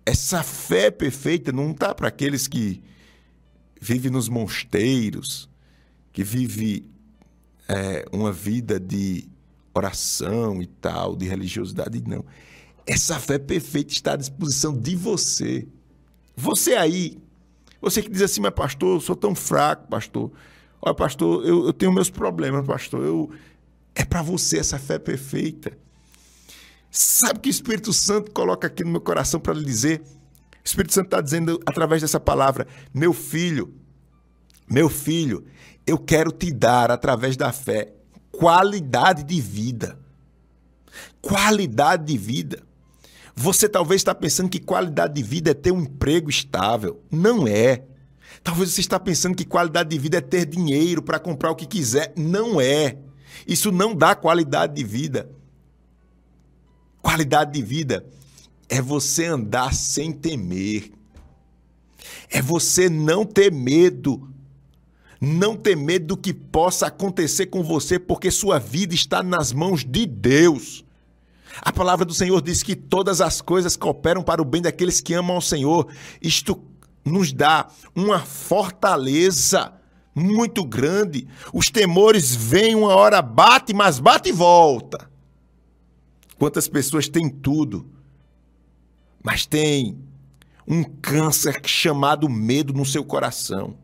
Essa 0.06 0.42
fé 0.42 0.90
perfeita 0.90 1.52
não 1.52 1.72
está 1.72 1.94
para 1.94 2.08
aqueles 2.08 2.46
que 2.46 2.82
vivem 3.80 4.10
nos 4.10 4.28
mosteiros, 4.28 5.48
que 6.12 6.22
vivem 6.22 6.84
é, 7.68 8.04
uma 8.12 8.30
vida 8.30 8.78
de 8.78 9.28
oração 9.74 10.62
e 10.62 10.66
tal, 10.66 11.16
de 11.16 11.26
religiosidade, 11.26 12.02
não. 12.06 12.24
Essa 12.86 13.18
fé 13.18 13.38
perfeita 13.38 13.92
está 13.92 14.14
à 14.14 14.16
disposição 14.16 14.76
de 14.76 14.96
você. 14.96 15.66
Você 16.36 16.74
aí, 16.74 17.18
você 17.80 18.02
que 18.02 18.10
diz 18.10 18.22
assim, 18.22 18.40
mas 18.40 18.52
pastor, 18.52 18.96
eu 18.96 19.00
sou 19.00 19.16
tão 19.16 19.34
fraco, 19.34 19.88
pastor. 19.88 20.30
Olha, 20.80 20.94
pastor, 20.94 21.46
eu, 21.46 21.66
eu 21.66 21.72
tenho 21.72 21.92
meus 21.92 22.10
problemas, 22.10 22.66
pastor. 22.66 23.04
Eu... 23.04 23.30
É 23.94 24.04
para 24.04 24.22
você 24.22 24.58
essa 24.58 24.78
fé 24.78 24.98
perfeita. 24.98 25.76
Sabe 26.90 27.40
que 27.40 27.48
o 27.48 27.50
Espírito 27.50 27.92
Santo 27.92 28.30
coloca 28.30 28.66
aqui 28.66 28.82
no 28.84 28.90
meu 28.90 29.00
coração 29.00 29.38
para 29.38 29.52
lhe 29.52 29.64
dizer? 29.64 30.00
O 30.00 30.64
Espírito 30.64 30.94
Santo 30.94 31.06
está 31.06 31.20
dizendo 31.20 31.60
através 31.66 32.00
dessa 32.00 32.18
palavra: 32.18 32.66
meu 32.92 33.12
filho, 33.12 33.74
meu 34.68 34.88
filho, 34.88 35.44
eu 35.86 35.98
quero 35.98 36.32
te 36.32 36.50
dar 36.50 36.90
através 36.90 37.36
da 37.36 37.52
fé 37.52 37.92
qualidade 38.30 39.22
de 39.24 39.40
vida. 39.40 39.98
Qualidade 41.20 42.06
de 42.06 42.16
vida. 42.16 42.62
Você 43.34 43.68
talvez 43.68 44.00
está 44.00 44.14
pensando 44.14 44.48
que 44.48 44.60
qualidade 44.60 45.14
de 45.14 45.22
vida 45.22 45.50
é 45.50 45.54
ter 45.54 45.72
um 45.72 45.82
emprego 45.82 46.28
estável. 46.28 47.02
Não 47.10 47.46
é. 47.48 47.84
Talvez 48.42 48.70
você 48.70 48.80
está 48.80 48.98
pensando 48.98 49.36
que 49.36 49.44
qualidade 49.44 49.90
de 49.90 49.98
vida 49.98 50.18
é 50.18 50.20
ter 50.20 50.46
dinheiro 50.46 51.02
para 51.02 51.18
comprar 51.18 51.50
o 51.50 51.56
que 51.56 51.66
quiser. 51.66 52.12
Não 52.16 52.60
é. 52.60 52.98
Isso 53.46 53.72
não 53.72 53.94
dá 53.94 54.14
qualidade 54.14 54.74
de 54.74 54.84
vida. 54.84 55.30
Qualidade 57.00 57.52
de 57.52 57.62
vida 57.62 58.06
é 58.68 58.80
você 58.80 59.26
andar 59.26 59.74
sem 59.74 60.12
temer. 60.12 60.92
É 62.30 62.42
você 62.42 62.88
não 62.88 63.24
ter 63.24 63.52
medo. 63.52 64.28
Não 65.20 65.56
ter 65.56 65.76
medo 65.76 66.08
do 66.08 66.16
que 66.16 66.34
possa 66.34 66.86
acontecer 66.88 67.46
com 67.46 67.62
você, 67.62 67.96
porque 67.98 68.30
sua 68.30 68.58
vida 68.58 68.92
está 68.92 69.22
nas 69.22 69.52
mãos 69.52 69.84
de 69.84 70.04
Deus. 70.04 70.84
A 71.60 71.72
palavra 71.72 72.04
do 72.04 72.14
Senhor 72.14 72.40
diz 72.40 72.62
que 72.62 72.74
todas 72.74 73.20
as 73.20 73.40
coisas 73.40 73.76
cooperam 73.76 74.22
para 74.22 74.40
o 74.40 74.44
bem 74.44 74.62
daqueles 74.62 75.00
que 75.00 75.14
amam 75.14 75.36
ao 75.36 75.42
Senhor. 75.42 75.88
Isto 76.20 76.60
nos 77.04 77.32
dá 77.32 77.68
uma 77.94 78.20
fortaleza 78.20 79.72
muito 80.14 80.64
grande. 80.64 81.26
Os 81.52 81.68
temores 81.70 82.34
vêm 82.34 82.74
uma 82.74 82.94
hora, 82.94 83.20
bate, 83.20 83.74
mas 83.74 83.98
bate 83.98 84.28
e 84.28 84.32
volta. 84.32 85.10
Quantas 86.38 86.68
pessoas 86.68 87.08
têm 87.08 87.28
tudo, 87.28 87.86
mas 89.22 89.46
tem 89.46 89.98
um 90.66 90.82
câncer 90.82 91.60
chamado 91.64 92.28
medo 92.28 92.72
no 92.72 92.84
seu 92.84 93.04
coração. 93.04 93.76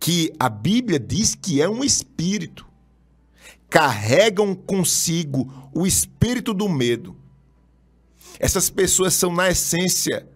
Que 0.00 0.32
a 0.38 0.48
Bíblia 0.48 0.98
diz 0.98 1.34
que 1.34 1.60
é 1.60 1.68
um 1.68 1.82
espírito. 1.82 2.67
Carregam 3.68 4.54
consigo 4.54 5.70
o 5.72 5.86
espírito 5.86 6.54
do 6.54 6.68
medo. 6.68 7.16
Essas 8.38 8.70
pessoas 8.70 9.14
são, 9.14 9.32
na 9.34 9.50
essência, 9.50 10.26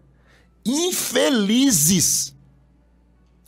infelizes. 0.65 2.35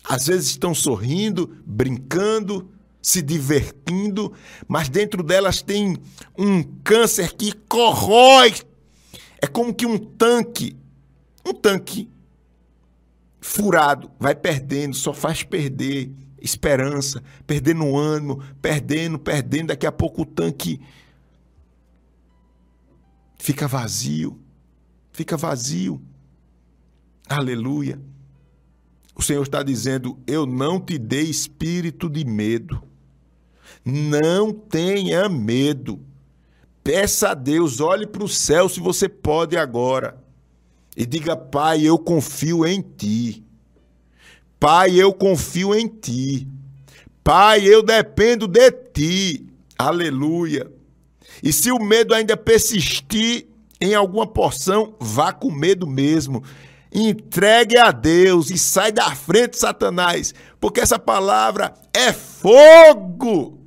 Às 0.02 0.26
vezes 0.26 0.48
estão 0.50 0.74
sorrindo, 0.74 1.62
brincando, 1.66 2.70
se 3.02 3.20
divertindo, 3.20 4.32
mas 4.66 4.88
dentro 4.88 5.22
delas 5.22 5.60
tem 5.60 5.96
um 6.38 6.62
câncer 6.62 7.32
que 7.34 7.52
corrói. 7.52 8.54
É 9.40 9.46
como 9.46 9.74
que 9.74 9.84
um 9.84 9.98
tanque, 9.98 10.76
um 11.44 11.52
tanque 11.52 12.08
furado, 13.40 14.10
vai 14.18 14.34
perdendo, 14.34 14.96
só 14.96 15.12
faz 15.12 15.42
perder 15.42 16.10
esperança, 16.44 17.22
perdendo 17.46 17.96
ânimo, 17.96 18.42
perdendo, 18.60 19.18
perdendo, 19.18 19.68
daqui 19.68 19.86
a 19.86 19.92
pouco 19.92 20.22
o 20.22 20.26
tanque 20.26 20.80
fica 23.36 23.66
vazio, 23.66 24.38
fica 25.10 25.36
vazio. 25.36 26.00
Aleluia. 27.28 27.98
O 29.16 29.22
Senhor 29.22 29.42
está 29.42 29.62
dizendo: 29.62 30.18
Eu 30.26 30.44
não 30.46 30.78
te 30.78 30.98
dei 30.98 31.24
espírito 31.24 32.08
de 32.08 32.24
medo 32.24 32.82
não 33.84 34.52
tenha 34.52 35.28
medo. 35.28 36.00
Peça 36.82 37.30
a 37.30 37.34
Deus, 37.34 37.80
olhe 37.80 38.06
para 38.06 38.24
o 38.24 38.28
céu 38.28 38.68
se 38.68 38.80
você 38.80 39.08
pode 39.08 39.56
agora. 39.56 40.22
E 40.96 41.04
diga: 41.04 41.36
Pai, 41.36 41.82
eu 41.82 41.98
confio 41.98 42.66
em 42.66 42.80
ti. 42.80 43.43
Pai, 44.64 44.98
eu 44.98 45.12
confio 45.12 45.74
em 45.74 45.86
ti. 45.86 46.48
Pai, 47.22 47.66
eu 47.66 47.82
dependo 47.82 48.48
de 48.48 48.70
ti. 48.70 49.46
Aleluia. 49.78 50.72
E 51.42 51.52
se 51.52 51.70
o 51.70 51.78
medo 51.78 52.14
ainda 52.14 52.34
persistir, 52.34 53.46
em 53.78 53.94
alguma 53.94 54.26
porção, 54.26 54.96
vá 54.98 55.34
com 55.34 55.50
medo 55.50 55.86
mesmo. 55.86 56.42
Entregue 56.90 57.76
a 57.76 57.90
Deus 57.90 58.48
e 58.48 58.56
sai 58.56 58.90
da 58.90 59.14
frente, 59.14 59.58
Satanás, 59.58 60.32
porque 60.58 60.80
essa 60.80 60.98
palavra 60.98 61.74
é 61.92 62.10
fogo. 62.10 63.60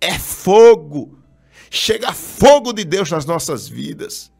É 0.00 0.16
fogo. 0.20 1.18
Chega 1.68 2.12
fogo 2.12 2.72
de 2.72 2.84
Deus 2.84 3.10
nas 3.10 3.26
nossas 3.26 3.66
vidas. 3.66 4.30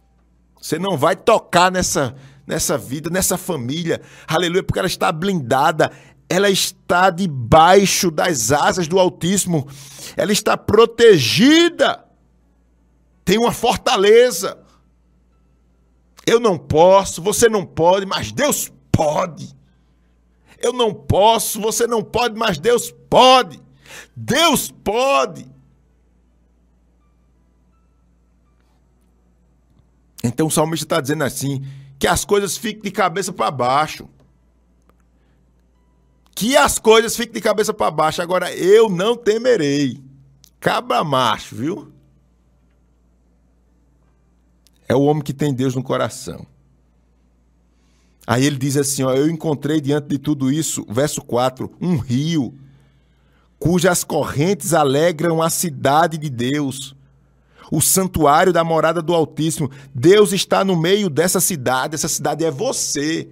Você 0.63 0.79
não 0.79 0.97
vai 0.97 1.17
tocar 1.17 1.73
nessa 1.73 2.15
nessa 2.49 2.79
vida, 2.79 3.11
nessa 3.11 3.37
família. 3.37 4.01
Aleluia, 4.27 4.63
porque 4.63 4.79
ela 4.79 4.89
está 4.89 5.13
blindada, 5.13 5.93
ela 6.31 6.49
está 6.49 7.11
debaixo 7.11 8.11
das 8.11 8.51
asas 8.51 8.89
do 8.89 8.99
Altíssimo. 8.99 9.69
Ela 10.17 10.33
está 10.33 10.57
protegida. 10.57 12.03
Tem 13.23 13.37
uma 13.37 13.53
fortaleza. 13.53 14.59
Eu 16.27 16.41
não 16.41 16.57
posso, 16.59 17.23
você 17.23 17.51
não 17.51 17.67
pode, 17.67 18.07
mas 18.07 18.33
Deus 18.33 18.73
pode. 18.91 19.55
Eu 20.59 20.73
não 20.73 20.93
posso, 20.93 21.61
você 21.61 21.87
não 21.87 22.03
pode, 22.03 22.35
mas 22.35 22.59
Deus 22.59 22.91
pode. 23.11 23.61
Deus 24.17 24.71
pode. 24.71 25.47
Então 30.25 30.47
o 30.47 30.51
salmista 30.51 30.85
está 30.85 31.01
dizendo 31.01 31.25
assim: 31.25 31.65
que 31.99 32.07
as 32.07 32.25
coisas 32.25 32.57
fiquem 32.57 32.83
de 32.83 32.91
cabeça 32.91 33.33
para 33.33 33.51
baixo. 33.51 34.09
Que 36.35 36.57
as 36.57 36.79
coisas 36.79 37.17
fiquem 37.17 37.35
de 37.35 37.41
cabeça 37.41 37.75
para 37.75 37.91
baixo. 37.91 38.23
Agora 38.23 38.55
eu 38.55 38.89
não 38.89 39.17
temerei. 39.17 40.01
Cabra 40.61 41.03
macho, 41.03 41.57
viu? 41.57 41.93
É 44.89 44.95
o 44.95 45.03
homem 45.03 45.23
que 45.23 45.35
tem 45.35 45.53
Deus 45.53 45.75
no 45.75 45.83
coração. 45.83 46.47
Aí 48.27 48.45
ele 48.45 48.57
diz 48.57 48.77
assim: 48.77 49.03
ó, 49.03 49.13
Eu 49.13 49.29
encontrei 49.29 49.81
diante 49.81 50.09
de 50.09 50.19
tudo 50.19 50.53
isso, 50.53 50.87
verso 50.89 51.23
4, 51.23 51.73
um 51.81 51.97
rio, 51.97 52.55
cujas 53.59 54.05
correntes 54.05 54.73
alegram 54.73 55.43
a 55.43 55.51
cidade 55.51 56.17
de 56.17 56.31
Deus, 56.31 56.95
o 57.71 57.81
santuário 57.81 58.53
da 58.53 58.65
morada 58.65 59.03
do 59.03 59.15
Altíssimo. 59.15 59.71
Deus 59.95 60.33
está 60.33 60.65
no 60.65 60.77
meio 60.77 61.09
dessa 61.11 61.41
cidade, 61.41 61.95
essa 61.95 62.09
cidade 62.09 62.45
é 62.45 62.51
você. 62.51 63.29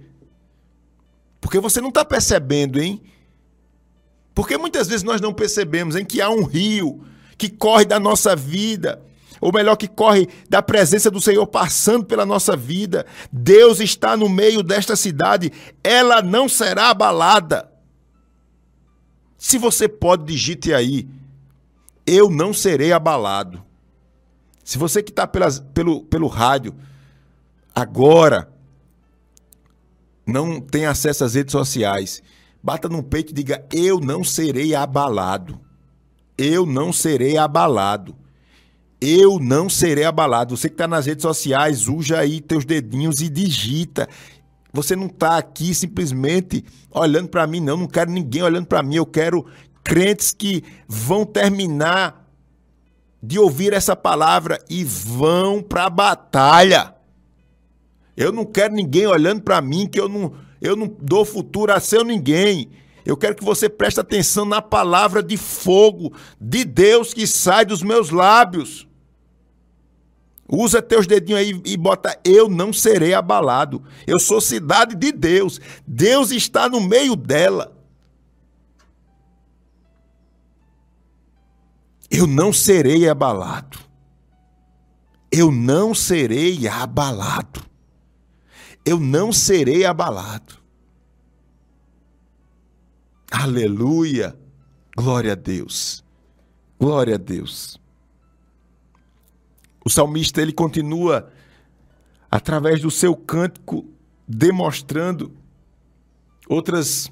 Porque 1.39 1.59
você 1.59 1.81
não 1.81 1.89
está 1.89 2.03
percebendo, 2.03 2.79
hein? 2.81 3.01
Porque 4.33 4.57
muitas 4.57 4.87
vezes 4.87 5.03
nós 5.03 5.19
não 5.19 5.33
percebemos 5.33 5.95
em 5.95 6.05
que 6.05 6.21
há 6.21 6.29
um 6.29 6.43
rio 6.43 7.03
que 7.37 7.49
corre 7.49 7.85
da 7.85 7.99
nossa 7.99 8.35
vida 8.35 9.03
ou 9.39 9.53
melhor, 9.53 9.75
que 9.75 9.87
corre 9.87 10.27
da 10.49 10.61
presença 10.61 11.11
do 11.11 11.21
Senhor 11.21 11.45
passando 11.47 12.05
pela 12.05 12.25
nossa 12.25 12.55
vida. 12.55 13.05
Deus 13.31 13.79
está 13.79 14.17
no 14.17 14.27
meio 14.27 14.63
desta 14.63 14.95
cidade, 14.95 15.51
ela 15.83 16.21
não 16.21 16.49
será 16.49 16.89
abalada. 16.89 17.71
Se 19.37 19.57
você 19.57 19.87
pode, 19.87 20.25
digite 20.25 20.73
aí: 20.73 21.07
Eu 22.05 22.29
não 22.29 22.53
serei 22.53 22.91
abalado. 22.91 23.63
Se 24.67 24.77
você 24.77 25.01
que 25.01 25.11
está 25.11 25.25
pelo, 25.25 26.03
pelo 26.03 26.27
rádio 26.27 26.75
agora 27.73 28.51
não 30.25 30.59
tem 30.59 30.85
acesso 30.85 31.23
às 31.23 31.35
redes 31.35 31.53
sociais, 31.53 32.21
bata 32.61 32.89
no 32.89 33.01
peito 33.01 33.29
e 33.29 33.33
diga: 33.33 33.65
Eu 33.71 34.01
não 34.01 34.25
serei 34.25 34.75
abalado. 34.75 35.57
Eu 36.37 36.65
não 36.65 36.91
serei 36.91 37.37
abalado. 37.37 38.13
Eu 38.99 39.39
não 39.39 39.69
serei 39.69 40.03
abalado. 40.03 40.57
Você 40.57 40.67
que 40.67 40.73
está 40.73 40.85
nas 40.85 41.05
redes 41.05 41.21
sociais, 41.21 41.87
usa 41.87 42.19
aí 42.19 42.41
teus 42.41 42.65
dedinhos 42.65 43.21
e 43.21 43.29
digita. 43.29 44.09
Você 44.73 44.97
não 44.97 45.05
está 45.05 45.37
aqui 45.37 45.73
simplesmente 45.73 46.65
olhando 46.91 47.29
para 47.29 47.47
mim, 47.47 47.61
não. 47.61 47.77
Não 47.77 47.87
quero 47.87 48.11
ninguém 48.11 48.43
olhando 48.43 48.67
para 48.67 48.83
mim. 48.83 48.95
Eu 48.95 49.05
quero 49.05 49.45
crentes 49.81 50.33
que 50.33 50.61
vão 50.89 51.25
terminar 51.25 52.26
de 53.21 53.39
ouvir 53.39 53.73
essa 53.73 53.95
palavra 53.95 54.59
e 54.69 54.83
vão 54.83 55.61
para 55.61 55.85
a 55.85 55.89
batalha. 55.89 56.93
Eu 58.15 58.31
não 58.31 58.45
quero 58.45 58.73
ninguém 58.73 59.05
olhando 59.05 59.41
para 59.41 59.61
mim, 59.61 59.87
que 59.87 59.99
eu 59.99 60.09
não, 60.09 60.33
eu 60.61 60.75
não 60.75 60.87
dou 60.99 61.23
futuro 61.23 61.71
a 61.71 61.79
seu 61.79 62.03
ninguém. 62.03 62.69
Eu 63.05 63.15
quero 63.15 63.35
que 63.35 63.43
você 63.43 63.69
preste 63.69 63.99
atenção 63.99 64.43
na 64.43 64.61
palavra 64.61 65.23
de 65.23 65.37
fogo 65.37 66.13
de 66.41 66.65
Deus 66.65 67.13
que 67.13 67.25
sai 67.25 67.63
dos 67.63 67.81
meus 67.81 68.09
lábios. 68.09 68.87
Usa 70.49 70.81
teus 70.81 71.05
dedinhos 71.05 71.39
aí 71.39 71.61
e 71.65 71.77
bota 71.77 72.17
eu 72.23 72.49
não 72.49 72.73
serei 72.73 73.13
abalado. 73.13 73.83
Eu 74.05 74.19
sou 74.19 74.41
cidade 74.41 74.95
de 74.95 75.11
Deus. 75.11 75.59
Deus 75.85 76.31
está 76.31 76.67
no 76.67 76.81
meio 76.81 77.15
dela. 77.15 77.76
Eu 82.09 82.25
não 82.25 82.53
serei 82.53 83.07
abalado. 83.09 83.79
Eu 85.31 85.51
não 85.51 85.93
serei 85.93 86.67
abalado. 86.67 87.61
Eu 88.85 88.99
não 88.99 89.31
serei 89.33 89.85
abalado. 89.85 90.55
Aleluia. 93.31 94.37
Glória 94.95 95.33
a 95.33 95.35
Deus. 95.35 96.03
Glória 96.79 97.15
a 97.15 97.17
Deus. 97.17 97.79
O 99.83 99.89
salmista 99.89 100.41
ele 100.41 100.53
continua 100.53 101.31
através 102.31 102.81
do 102.81 102.91
seu 102.91 103.15
cântico 103.15 103.85
demonstrando 104.27 105.31
outras 106.47 107.11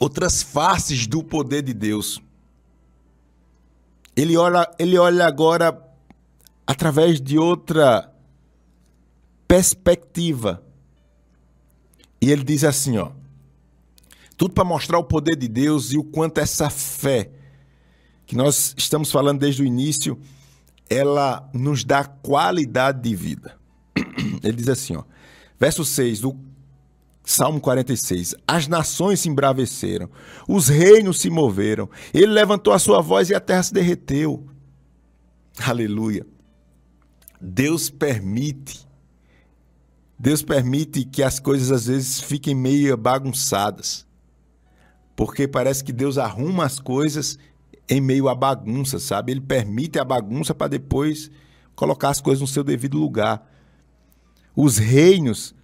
outras 0.00 0.42
faces 0.42 1.06
do 1.06 1.22
poder 1.22 1.62
de 1.62 1.72
Deus. 1.72 2.20
Ele 4.14 4.36
olha, 4.36 4.70
ele 4.78 4.98
olha 4.98 5.26
agora 5.26 5.82
através 6.66 7.20
de 7.20 7.38
outra 7.38 8.12
perspectiva. 9.46 10.62
E 12.20 12.30
ele 12.30 12.42
diz 12.42 12.64
assim, 12.64 12.98
ó: 12.98 13.10
Tudo 14.36 14.54
para 14.54 14.64
mostrar 14.64 14.98
o 14.98 15.04
poder 15.04 15.36
de 15.36 15.48
Deus 15.48 15.92
e 15.92 15.98
o 15.98 16.04
quanto 16.04 16.38
essa 16.38 16.70
fé 16.70 17.30
que 18.26 18.34
nós 18.34 18.74
estamos 18.76 19.10
falando 19.10 19.38
desde 19.38 19.62
o 19.62 19.66
início, 19.66 20.18
ela 20.90 21.48
nos 21.54 21.84
dá 21.84 22.04
qualidade 22.04 23.00
de 23.00 23.14
vida. 23.14 23.56
Ele 24.42 24.56
diz 24.56 24.68
assim, 24.68 24.96
ó, 24.96 25.04
verso 25.58 25.84
6 25.84 26.20
do 26.20 26.34
Salmo 27.28 27.60
46: 27.60 28.36
As 28.46 28.68
nações 28.68 29.18
se 29.18 29.28
embraveceram, 29.28 30.08
os 30.46 30.68
reinos 30.68 31.18
se 31.20 31.28
moveram, 31.28 31.90
ele 32.14 32.28
levantou 32.28 32.72
a 32.72 32.78
sua 32.78 33.00
voz 33.02 33.28
e 33.28 33.34
a 33.34 33.40
terra 33.40 33.64
se 33.64 33.74
derreteu. 33.74 34.46
Aleluia. 35.58 36.24
Deus 37.40 37.90
permite, 37.90 38.86
Deus 40.16 40.40
permite 40.40 41.04
que 41.04 41.20
as 41.20 41.40
coisas 41.40 41.72
às 41.72 41.86
vezes 41.88 42.20
fiquem 42.20 42.54
meio 42.54 42.96
bagunçadas, 42.96 44.06
porque 45.16 45.48
parece 45.48 45.82
que 45.82 45.92
Deus 45.92 46.18
arruma 46.18 46.64
as 46.64 46.78
coisas 46.78 47.36
em 47.88 48.00
meio 48.00 48.28
à 48.28 48.36
bagunça, 48.36 49.00
sabe? 49.00 49.32
Ele 49.32 49.40
permite 49.40 49.98
a 49.98 50.04
bagunça 50.04 50.54
para 50.54 50.68
depois 50.68 51.28
colocar 51.74 52.10
as 52.10 52.20
coisas 52.20 52.40
no 52.40 52.46
seu 52.46 52.62
devido 52.62 52.96
lugar. 52.96 53.50
Os 54.54 54.78
reinos, 54.78 55.55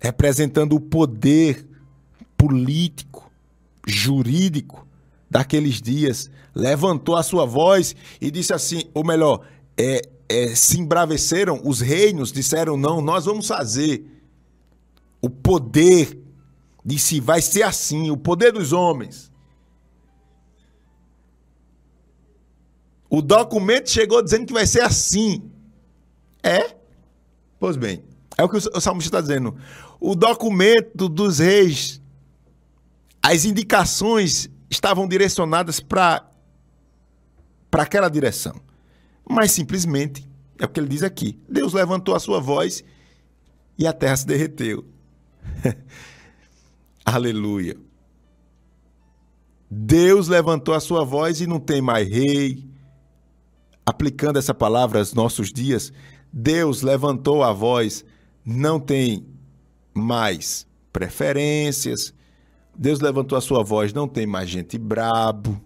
representando 0.00 0.74
o 0.74 0.80
poder 0.80 1.66
político, 2.36 3.30
jurídico 3.86 4.86
daqueles 5.30 5.80
dias, 5.80 6.30
levantou 6.54 7.16
a 7.16 7.22
sua 7.22 7.44
voz 7.44 7.94
e 8.20 8.30
disse 8.30 8.52
assim, 8.52 8.84
ou 8.94 9.04
melhor, 9.04 9.46
é, 9.76 10.02
é, 10.28 10.54
se 10.54 10.80
embraveceram, 10.80 11.60
os 11.64 11.80
reinos 11.80 12.32
disseram 12.32 12.76
não, 12.76 13.00
nós 13.00 13.24
vamos 13.24 13.46
fazer. 13.46 14.04
O 15.20 15.30
poder 15.30 16.18
disse, 16.84 17.20
vai 17.20 17.42
ser 17.42 17.62
assim, 17.62 18.10
o 18.10 18.16
poder 18.16 18.52
dos 18.52 18.72
homens 18.72 19.30
O 23.08 23.22
documento 23.22 23.90
chegou 23.90 24.22
dizendo 24.22 24.46
que 24.46 24.52
vai 24.52 24.66
ser 24.66 24.82
assim. 24.82 25.50
É? 26.42 26.76
Pois 27.58 27.76
bem, 27.76 28.04
é 28.36 28.44
o 28.44 28.48
que 28.48 28.56
o 28.56 28.80
salmista 28.80 29.08
está 29.08 29.20
dizendo. 29.20 29.56
O 30.08 30.14
documento 30.14 31.08
dos 31.08 31.40
reis, 31.40 32.00
as 33.20 33.44
indicações 33.44 34.48
estavam 34.70 35.08
direcionadas 35.08 35.80
para 35.80 36.30
aquela 37.72 38.08
direção. 38.08 38.54
Mas 39.28 39.50
simplesmente, 39.50 40.24
é 40.60 40.64
o 40.64 40.68
que 40.68 40.78
ele 40.78 40.86
diz 40.86 41.02
aqui: 41.02 41.36
Deus 41.48 41.72
levantou 41.72 42.14
a 42.14 42.20
sua 42.20 42.38
voz 42.38 42.84
e 43.76 43.84
a 43.84 43.92
terra 43.92 44.16
se 44.16 44.24
derreteu. 44.24 44.84
Aleluia. 47.04 47.76
Deus 49.68 50.28
levantou 50.28 50.72
a 50.72 50.78
sua 50.78 51.04
voz 51.04 51.40
e 51.40 51.48
não 51.48 51.58
tem 51.58 51.82
mais 51.82 52.08
rei, 52.08 52.64
aplicando 53.84 54.38
essa 54.38 54.54
palavra 54.54 55.00
aos 55.00 55.12
nossos 55.12 55.52
dias, 55.52 55.92
Deus 56.32 56.82
levantou 56.82 57.42
a 57.42 57.52
voz, 57.52 58.04
não 58.44 58.78
tem 58.78 59.34
mais 59.98 60.66
preferências. 60.92 62.14
Deus 62.76 63.00
levantou 63.00 63.36
a 63.36 63.40
sua 63.40 63.62
voz, 63.62 63.92
não 63.92 64.06
tem 64.06 64.26
mais 64.26 64.48
gente 64.48 64.76
brabo 64.76 65.60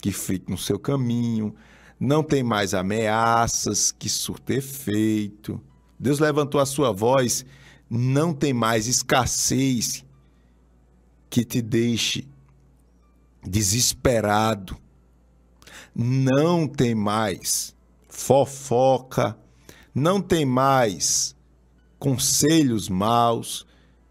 que 0.00 0.12
fique 0.12 0.50
no 0.50 0.58
seu 0.58 0.78
caminho, 0.78 1.54
não 1.98 2.22
tem 2.22 2.42
mais 2.42 2.74
ameaças 2.74 3.92
que 3.92 4.08
surte 4.08 4.54
efeito. 4.54 5.60
Deus 5.98 6.18
levantou 6.18 6.60
a 6.60 6.66
sua 6.66 6.92
voz, 6.92 7.44
não 7.88 8.34
tem 8.34 8.52
mais 8.52 8.86
escassez 8.86 10.04
que 11.30 11.44
te 11.44 11.62
deixe 11.62 12.26
desesperado. 13.42 14.76
Não 15.94 16.66
tem 16.66 16.94
mais 16.94 17.74
fofoca, 18.08 19.36
não 19.94 20.20
tem 20.20 20.44
mais 20.44 21.36
conselhos 22.02 22.88
maus. 22.88 23.64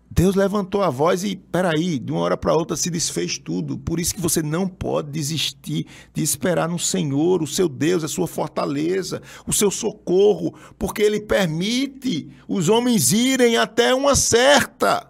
Deus 0.10 0.34
levantou 0.34 0.82
a 0.82 0.89
voz 0.89 1.25
e, 1.25 1.36
peraí, 1.36 1.99
de 1.99 2.10
uma 2.10 2.21
hora 2.21 2.38
para 2.38 2.56
outra 2.56 2.77
se 2.77 2.89
desfez 2.89 3.38
tudo. 3.38 3.77
Por 3.77 3.99
isso 3.99 4.15
que 4.15 4.21
você 4.21 4.41
não 4.41 4.65
pode 4.65 5.12
desistir 5.12 5.86
de 6.13 6.23
esperar 6.23 6.69
no 6.69 6.80
Senhor, 6.80 7.43
o 7.43 7.47
seu 7.47 7.67
Deus, 7.67 8.06
a 8.06 8.08
sua 8.08 8.27
fortaleza, 8.27 9.21
o 9.45 9.51
seu 9.51 9.69
socorro, 9.69 10.54
porque 10.80 11.01
Ele 11.01 11.19
permite 11.19 12.30
os 12.47 12.69
homens 12.69 13.12
irem 13.12 13.58
até 13.58 13.93
uma 13.93 14.15
certa 14.15 15.06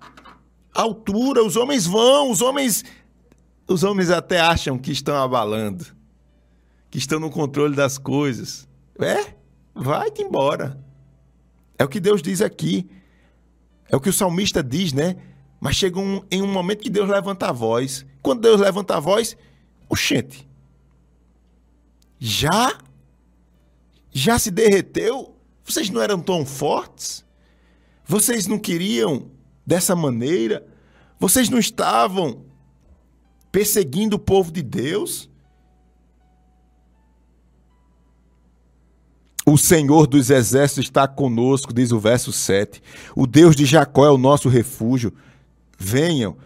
altura. 0.74 1.44
Os 1.44 1.56
homens 1.56 1.86
vão, 1.86 2.32
os 2.32 2.42
homens, 2.42 2.84
os 3.68 3.84
homens 3.84 4.10
até 4.10 4.40
acham 4.40 4.76
que 4.76 4.92
estão 4.92 5.16
abalando, 5.18 5.86
que 6.90 6.98
estão 6.98 7.20
no 7.20 7.30
controle 7.30 7.76
das 7.76 8.00
coisas. 8.00 8.68
É, 9.00 9.36
vai-te 9.76 10.24
embora. 10.24 10.91
É 11.82 11.84
o 11.84 11.90
que 11.90 12.00
Deus 12.00 12.22
diz 12.22 12.44
aqui. 12.44 12.88
É 13.90 13.96
o 13.96 14.00
que 14.00 14.10
o 14.10 14.14
salmista 14.14 14.62
diz, 14.62 14.94
né? 14.94 15.16
Mas 15.60 15.76
chega 15.76 16.00
um, 16.00 16.24
em 16.30 16.40
um 16.40 16.48
momento 16.48 16.84
que 16.84 16.92
Deus 16.92 17.10
levanta 17.10 17.50
a 17.50 17.52
voz. 17.52 18.06
Quando 18.22 18.42
Deus 18.42 18.62
levanta 18.62 18.98
a 18.98 19.00
voz, 19.00 19.36
oxente. 19.90 20.48
Já? 22.20 22.78
Já 24.12 24.38
se 24.38 24.52
derreteu? 24.52 25.36
Vocês 25.66 25.90
não 25.90 26.00
eram 26.00 26.22
tão 26.22 26.46
fortes? 26.46 27.26
Vocês 28.06 28.46
não 28.46 28.60
queriam 28.60 29.32
dessa 29.66 29.96
maneira? 29.96 30.64
Vocês 31.20 31.50
não 31.50 31.58
estavam 31.58 32.46
perseguindo 33.52 34.18
o 34.18 34.20
povo 34.20 34.52
de 34.52 34.62
Deus? 34.62 35.31
O 39.52 39.58
Senhor 39.58 40.08
dos 40.08 40.30
exércitos 40.30 40.86
está 40.86 41.06
conosco, 41.10 41.74
diz 41.74 41.92
o 41.92 42.00
verso 42.00 42.32
7. 42.32 42.82
O 43.14 43.28
Deus 43.28 43.54
de 43.54 43.66
Jacó 43.66 44.06
é 44.06 44.10
o 44.10 44.18
nosso 44.18 44.48
refúgio. 44.48 45.12
Venham, 45.78 46.38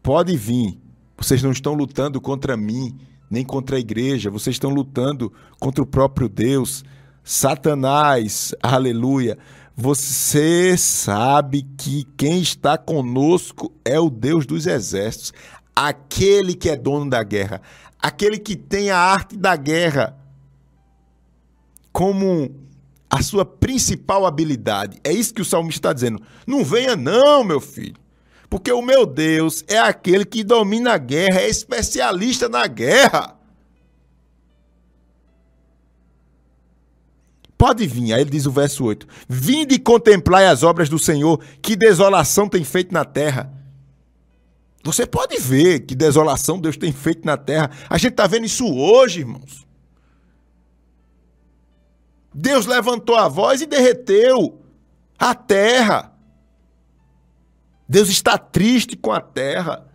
pode 0.00 0.36
vir. 0.36 0.80
Vocês 1.18 1.42
não 1.42 1.50
estão 1.50 1.74
lutando 1.74 2.20
contra 2.20 2.56
mim, 2.56 2.96
nem 3.28 3.44
contra 3.44 3.74
a 3.74 3.80
igreja, 3.80 4.30
vocês 4.30 4.54
estão 4.54 4.70
lutando 4.70 5.32
contra 5.58 5.82
o 5.82 5.86
próprio 5.86 6.28
Deus. 6.28 6.84
Satanás, 7.24 8.54
aleluia. 8.62 9.36
Você 9.76 10.76
sabe 10.78 11.66
que 11.76 12.06
quem 12.16 12.40
está 12.40 12.78
conosco 12.78 13.72
é 13.84 13.98
o 13.98 14.08
Deus 14.08 14.46
dos 14.46 14.68
exércitos, 14.68 15.32
aquele 15.74 16.54
que 16.54 16.70
é 16.70 16.76
dono 16.76 17.10
da 17.10 17.24
guerra, 17.24 17.60
aquele 18.00 18.38
que 18.38 18.54
tem 18.54 18.92
a 18.92 18.98
arte 18.98 19.36
da 19.36 19.56
guerra 19.56 20.21
como 22.02 22.52
a 23.08 23.22
sua 23.22 23.44
principal 23.44 24.26
habilidade. 24.26 24.98
É 25.04 25.12
isso 25.12 25.32
que 25.32 25.40
o 25.40 25.44
salmista 25.44 25.78
está 25.78 25.92
dizendo. 25.92 26.20
Não 26.44 26.64
venha, 26.64 26.96
não, 26.96 27.44
meu 27.44 27.60
filho. 27.60 27.94
Porque 28.50 28.72
o 28.72 28.82
meu 28.82 29.06
Deus 29.06 29.62
é 29.68 29.78
aquele 29.78 30.24
que 30.24 30.42
domina 30.42 30.94
a 30.94 30.98
guerra, 30.98 31.42
é 31.42 31.48
especialista 31.48 32.48
na 32.48 32.66
guerra. 32.66 33.36
Pode 37.56 37.86
vir, 37.86 38.14
aí 38.14 38.22
ele 38.22 38.30
diz 38.30 38.46
o 38.46 38.50
verso 38.50 38.84
8: 38.84 39.06
Vinde 39.28 39.76
e 39.76 39.78
contemplai 39.78 40.48
as 40.48 40.64
obras 40.64 40.88
do 40.88 40.98
Senhor, 40.98 41.40
que 41.62 41.76
desolação 41.76 42.48
tem 42.48 42.64
feito 42.64 42.92
na 42.92 43.04
terra. 43.04 43.48
Você 44.82 45.06
pode 45.06 45.38
ver 45.38 45.86
que 45.86 45.94
desolação 45.94 46.58
Deus 46.58 46.76
tem 46.76 46.90
feito 46.90 47.24
na 47.24 47.36
terra. 47.36 47.70
A 47.88 47.96
gente 47.96 48.10
está 48.10 48.26
vendo 48.26 48.46
isso 48.46 48.66
hoje, 48.66 49.20
irmãos. 49.20 49.70
Deus 52.34 52.66
levantou 52.66 53.16
a 53.16 53.28
voz 53.28 53.60
e 53.60 53.66
derreteu 53.66 54.60
a 55.18 55.34
terra. 55.34 56.12
Deus 57.88 58.08
está 58.08 58.38
triste 58.38 58.96
com 58.96 59.12
a 59.12 59.20
terra. 59.20 59.86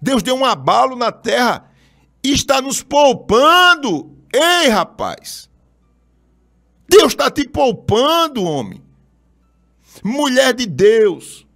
Deus 0.00 0.22
deu 0.22 0.34
um 0.34 0.44
abalo 0.44 0.96
na 0.96 1.12
terra 1.12 1.70
e 2.24 2.32
está 2.32 2.60
nos 2.60 2.82
poupando. 2.82 4.16
Ei, 4.32 4.68
rapaz! 4.68 5.50
Deus 6.88 7.12
está 7.12 7.30
te 7.30 7.48
poupando, 7.48 8.42
homem. 8.42 8.82
Mulher 10.02 10.54
de 10.54 10.66
Deus. 10.66 11.46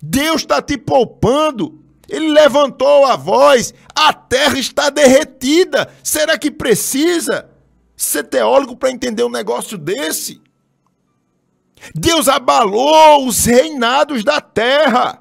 Deus 0.00 0.42
está 0.42 0.60
te 0.60 0.76
poupando. 0.76 1.82
Ele 2.08 2.32
levantou 2.32 3.04
a 3.04 3.16
voz. 3.16 3.74
A 3.94 4.12
terra 4.12 4.58
está 4.58 4.90
derretida. 4.90 5.92
Será 6.02 6.38
que 6.38 6.50
precisa? 6.50 7.47
Ser 7.98 8.22
teólogo 8.22 8.76
para 8.76 8.92
entender 8.92 9.24
um 9.24 9.30
negócio 9.30 9.76
desse. 9.76 10.40
Deus 11.92 12.28
abalou 12.28 13.26
os 13.26 13.44
reinados 13.44 14.22
da 14.22 14.40
terra. 14.40 15.20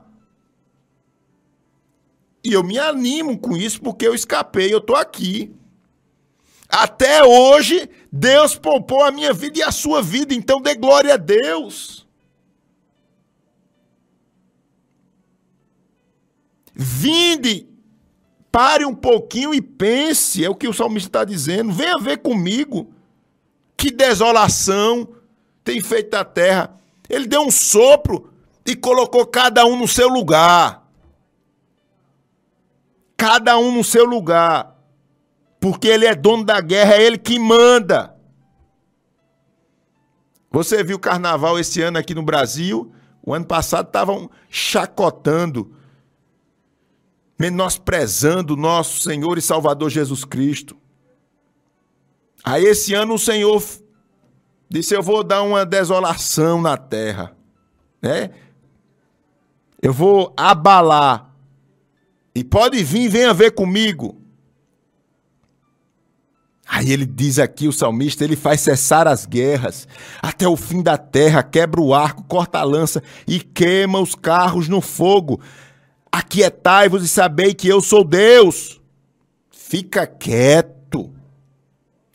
E 2.43 2.53
eu 2.53 2.63
me 2.63 2.77
animo 2.77 3.39
com 3.39 3.57
isso 3.57 3.81
porque 3.81 4.07
eu 4.07 4.13
escapei, 4.13 4.71
eu 4.71 4.77
estou 4.77 4.95
aqui. 4.95 5.53
Até 6.69 7.23
hoje, 7.23 7.89
Deus 8.11 8.55
poupou 8.55 9.03
a 9.03 9.11
minha 9.11 9.33
vida 9.33 9.57
e 9.57 9.63
a 9.63 9.71
sua 9.71 10.01
vida, 10.01 10.33
então 10.33 10.61
dê 10.61 10.75
glória 10.75 11.15
a 11.15 11.17
Deus. 11.17 12.05
Vinde 16.75 17.67
Pare 18.57 18.83
um 18.85 18.95
pouquinho 18.95 19.53
e 19.53 19.61
pense, 19.61 20.43
é 20.43 20.49
o 20.49 20.55
que 20.55 20.67
o 20.67 20.73
salmista 20.73 21.09
está 21.09 21.23
dizendo. 21.23 21.71
Venha 21.71 21.99
ver 21.99 22.17
comigo 22.17 22.91
que 23.77 23.91
desolação 23.91 25.07
tem 25.63 25.79
feito 25.79 26.15
a 26.15 26.25
terra. 26.25 26.75
Ele 27.07 27.27
deu 27.27 27.43
um 27.43 27.51
sopro 27.51 28.33
e 28.65 28.75
colocou 28.75 29.27
cada 29.27 29.63
um 29.63 29.77
no 29.77 29.87
seu 29.87 30.09
lugar. 30.09 30.89
Cada 33.15 33.59
um 33.59 33.71
no 33.71 33.83
seu 33.83 34.05
lugar. 34.05 34.75
Porque 35.59 35.87
ele 35.87 36.07
é 36.07 36.15
dono 36.15 36.43
da 36.43 36.59
guerra, 36.59 36.95
é 36.95 37.03
ele 37.03 37.19
que 37.19 37.37
manda. 37.37 38.15
Você 40.49 40.83
viu 40.83 40.97
o 40.97 40.99
carnaval 40.99 41.59
esse 41.59 41.79
ano 41.83 41.99
aqui 41.99 42.15
no 42.15 42.23
Brasil? 42.23 42.91
O 43.21 43.35
ano 43.35 43.45
passado 43.45 43.85
estavam 43.85 44.31
chacotando 44.49 45.76
menosprezando 47.39 48.55
nosso 48.55 48.99
Senhor 49.01 49.37
e 49.37 49.41
Salvador 49.41 49.89
Jesus 49.89 50.25
Cristo. 50.25 50.75
Aí 52.43 52.63
esse 52.63 52.93
ano 52.93 53.15
o 53.15 53.19
Senhor 53.19 53.63
disse: 54.69 54.95
Eu 54.95 55.03
vou 55.03 55.23
dar 55.23 55.41
uma 55.43 55.65
desolação 55.65 56.61
na 56.61 56.77
terra, 56.77 57.35
né? 58.01 58.31
Eu 59.81 59.93
vou 59.93 60.33
abalar. 60.35 61.31
E 62.33 62.43
pode 62.43 62.83
vir, 62.83 63.09
venha 63.09 63.33
ver 63.33 63.51
comigo. 63.51 64.21
Aí 66.67 66.91
ele 66.91 67.05
diz 67.05 67.39
aqui, 67.39 67.67
o 67.67 67.71
salmista, 67.71 68.23
ele 68.23 68.35
faz 68.35 68.59
cessar 68.59 69.07
as 69.07 69.25
guerras 69.25 69.87
até 70.21 70.47
o 70.47 70.57
fim 70.57 70.83
da 70.83 70.97
terra, 70.97 71.41
quebra 71.41 71.79
o 71.79 71.93
arco, 71.93 72.23
corta 72.25 72.59
a 72.59 72.63
lança 72.63 73.01
e 73.25 73.39
queima 73.39 73.99
os 73.99 74.13
carros 74.13 74.67
no 74.67 74.81
fogo. 74.81 75.39
Aquietai-vos 76.17 77.03
e 77.03 77.07
sabei 77.07 77.53
que 77.53 77.67
eu 77.67 77.79
sou 77.79 78.03
Deus. 78.03 78.81
Fica 79.51 80.07
quieto. 80.07 81.13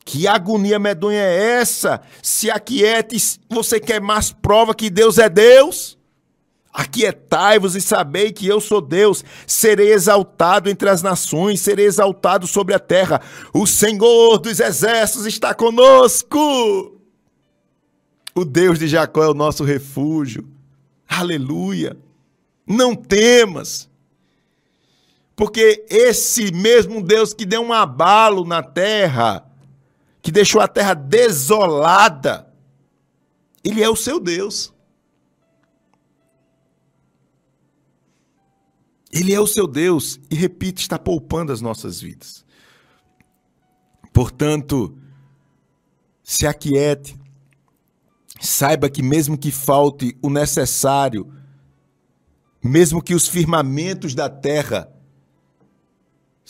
Que 0.04 0.26
agonia 0.26 0.76
medonha 0.76 1.20
é 1.20 1.60
essa? 1.60 2.00
Se 2.20 2.50
aquiete, 2.50 3.16
você 3.48 3.78
quer 3.78 4.00
mais 4.00 4.32
prova 4.32 4.74
que 4.74 4.90
Deus 4.90 5.18
é 5.18 5.28
Deus? 5.28 5.96
Aquietai-vos 6.72 7.76
e 7.76 7.80
sabei 7.80 8.32
que 8.32 8.44
eu 8.44 8.60
sou 8.60 8.80
Deus. 8.80 9.24
Serei 9.46 9.92
exaltado 9.92 10.68
entre 10.68 10.88
as 10.88 11.00
nações, 11.00 11.60
serei 11.60 11.86
exaltado 11.86 12.48
sobre 12.48 12.74
a 12.74 12.80
terra. 12.80 13.20
O 13.54 13.68
Senhor 13.68 14.36
dos 14.38 14.58
exércitos 14.58 15.26
está 15.26 15.54
conosco. 15.54 17.00
O 18.34 18.44
Deus 18.44 18.80
de 18.80 18.88
Jacó 18.88 19.22
é 19.22 19.28
o 19.28 19.34
nosso 19.34 19.62
refúgio. 19.62 20.44
Aleluia. 21.08 21.96
Não 22.66 22.96
temas. 22.96 23.91
Porque 25.34 25.84
esse 25.88 26.52
mesmo 26.52 27.02
Deus 27.02 27.32
que 27.32 27.46
deu 27.46 27.62
um 27.62 27.72
abalo 27.72 28.44
na 28.44 28.62
terra, 28.62 29.50
que 30.20 30.30
deixou 30.30 30.60
a 30.60 30.68
terra 30.68 30.94
desolada. 30.94 32.52
Ele 33.64 33.82
é 33.82 33.88
o 33.88 33.96
seu 33.96 34.20
Deus. 34.20 34.72
Ele 39.10 39.34
é 39.34 39.40
o 39.40 39.46
seu 39.46 39.66
Deus 39.66 40.18
e, 40.30 40.34
repito, 40.34 40.80
está 40.80 40.98
poupando 40.98 41.52
as 41.52 41.60
nossas 41.60 42.00
vidas. 42.00 42.44
Portanto, 44.12 44.96
se 46.22 46.46
aquiete, 46.46 47.18
saiba 48.40 48.88
que, 48.88 49.02
mesmo 49.02 49.36
que 49.36 49.50
falte 49.50 50.16
o 50.22 50.30
necessário, 50.30 51.32
mesmo 52.62 53.02
que 53.02 53.14
os 53.14 53.28
firmamentos 53.28 54.14
da 54.14 54.28
terra 54.30 54.91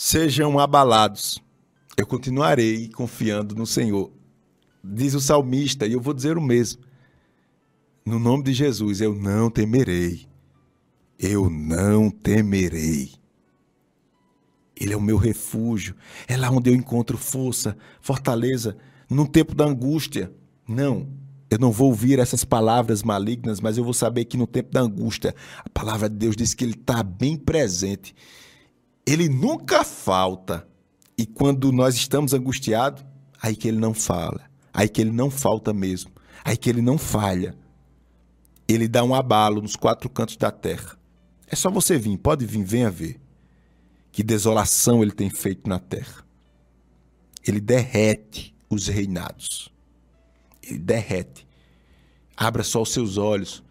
sejam 0.04 0.58
abalados, 0.58 1.42
eu 1.96 2.06
continuarei 2.06 2.88
confiando 2.88 3.54
no 3.54 3.66
Senhor. 3.66 4.10
Diz 4.82 5.14
o 5.14 5.20
salmista, 5.20 5.86
e 5.86 5.92
eu 5.92 6.00
vou 6.00 6.14
dizer 6.14 6.36
o 6.36 6.42
mesmo. 6.42 6.82
No 8.04 8.18
nome 8.18 8.42
de 8.42 8.52
Jesus, 8.52 9.00
eu 9.00 9.14
não 9.14 9.48
temerei 9.50 10.26
eu 11.22 11.48
não 11.48 12.10
temerei. 12.10 13.12
Ele 14.78 14.92
é 14.92 14.96
o 14.96 15.00
meu 15.00 15.16
refúgio, 15.16 15.94
é 16.26 16.36
lá 16.36 16.50
onde 16.50 16.68
eu 16.68 16.74
encontro 16.74 17.16
força, 17.16 17.76
fortaleza, 18.00 18.76
num 19.08 19.24
tempo 19.24 19.54
da 19.54 19.64
angústia. 19.64 20.32
Não, 20.66 21.06
eu 21.48 21.58
não 21.58 21.70
vou 21.70 21.88
ouvir 21.88 22.18
essas 22.18 22.44
palavras 22.44 23.04
malignas, 23.04 23.60
mas 23.60 23.78
eu 23.78 23.84
vou 23.84 23.94
saber 23.94 24.24
que 24.24 24.36
no 24.36 24.46
tempo 24.46 24.72
da 24.72 24.80
angústia, 24.80 25.34
a 25.58 25.68
palavra 25.68 26.08
de 26.08 26.16
Deus 26.16 26.34
diz 26.34 26.54
que 26.54 26.64
ele 26.64 26.74
está 26.74 27.04
bem 27.04 27.36
presente. 27.36 28.14
Ele 29.06 29.28
nunca 29.28 29.84
falta. 29.84 30.66
E 31.16 31.26
quando 31.26 31.70
nós 31.70 31.94
estamos 31.94 32.32
angustiados, 32.32 33.04
aí 33.40 33.54
que 33.54 33.68
ele 33.68 33.78
não 33.78 33.92
fala, 33.92 34.48
aí 34.72 34.88
que 34.88 35.00
ele 35.00 35.10
não 35.10 35.30
falta 35.30 35.72
mesmo, 35.72 36.10
aí 36.44 36.56
que 36.56 36.70
ele 36.70 36.80
não 36.80 36.96
falha. 36.96 37.54
Ele 38.66 38.88
dá 38.88 39.04
um 39.04 39.14
abalo 39.14 39.60
nos 39.60 39.76
quatro 39.76 40.08
cantos 40.08 40.36
da 40.36 40.50
terra. 40.50 40.96
É 41.46 41.54
só 41.54 41.70
você 41.70 41.98
vir, 41.98 42.16
pode 42.16 42.46
vir, 42.46 42.64
venha 42.64 42.90
ver. 42.90 43.20
Que 44.10 44.22
desolação 44.22 45.02
ele 45.02 45.12
tem 45.12 45.28
feito 45.28 45.68
na 45.68 45.78
terra. 45.78 46.24
Ele 47.46 47.60
derrete 47.60 48.54
os 48.70 48.86
reinados. 48.86 49.70
Ele 50.62 50.78
derrete. 50.78 51.46
Abra 52.36 52.62
só 52.62 52.82
os 52.82 52.92
seus 52.92 53.16
olhos. 53.16 53.62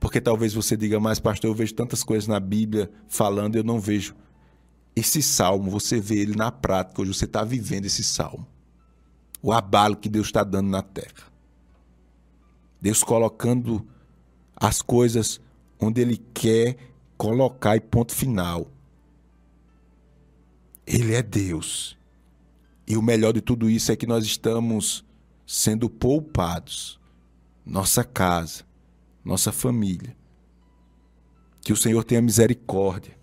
Porque 0.00 0.20
talvez 0.20 0.54
você 0.54 0.76
diga, 0.76 1.00
mas 1.00 1.18
pastor, 1.18 1.50
eu 1.50 1.54
vejo 1.54 1.74
tantas 1.74 2.04
coisas 2.04 2.26
na 2.26 2.38
Bíblia 2.38 2.90
falando 3.08 3.56
e 3.56 3.58
eu 3.58 3.64
não 3.64 3.80
vejo. 3.80 4.14
Esse 4.94 5.22
salmo, 5.22 5.70
você 5.70 6.00
vê 6.00 6.20
ele 6.20 6.36
na 6.36 6.50
prática, 6.50 7.02
hoje 7.02 7.14
você 7.14 7.24
está 7.24 7.44
vivendo 7.44 7.86
esse 7.86 8.02
salmo. 8.02 8.46
O 9.42 9.52
abalo 9.52 9.96
que 9.96 10.08
Deus 10.08 10.26
está 10.26 10.42
dando 10.42 10.68
na 10.68 10.82
terra. 10.82 11.28
Deus 12.80 13.02
colocando 13.02 13.86
as 14.56 14.82
coisas 14.82 15.40
onde 15.80 16.00
ele 16.00 16.16
quer 16.34 16.76
colocar 17.16 17.76
e 17.76 17.80
ponto 17.80 18.14
final. 18.14 18.70
Ele 20.86 21.14
é 21.14 21.22
Deus. 21.22 21.96
E 22.86 22.96
o 22.96 23.02
melhor 23.02 23.32
de 23.32 23.40
tudo 23.40 23.68
isso 23.68 23.92
é 23.92 23.96
que 23.96 24.06
nós 24.06 24.24
estamos 24.24 25.04
sendo 25.46 25.90
poupados. 25.90 26.98
Nossa 27.64 28.02
casa, 28.02 28.64
nossa 29.28 29.52
família. 29.52 30.16
Que 31.60 31.72
o 31.72 31.76
Senhor 31.76 32.02
tenha 32.04 32.22
misericórdia 32.22 33.16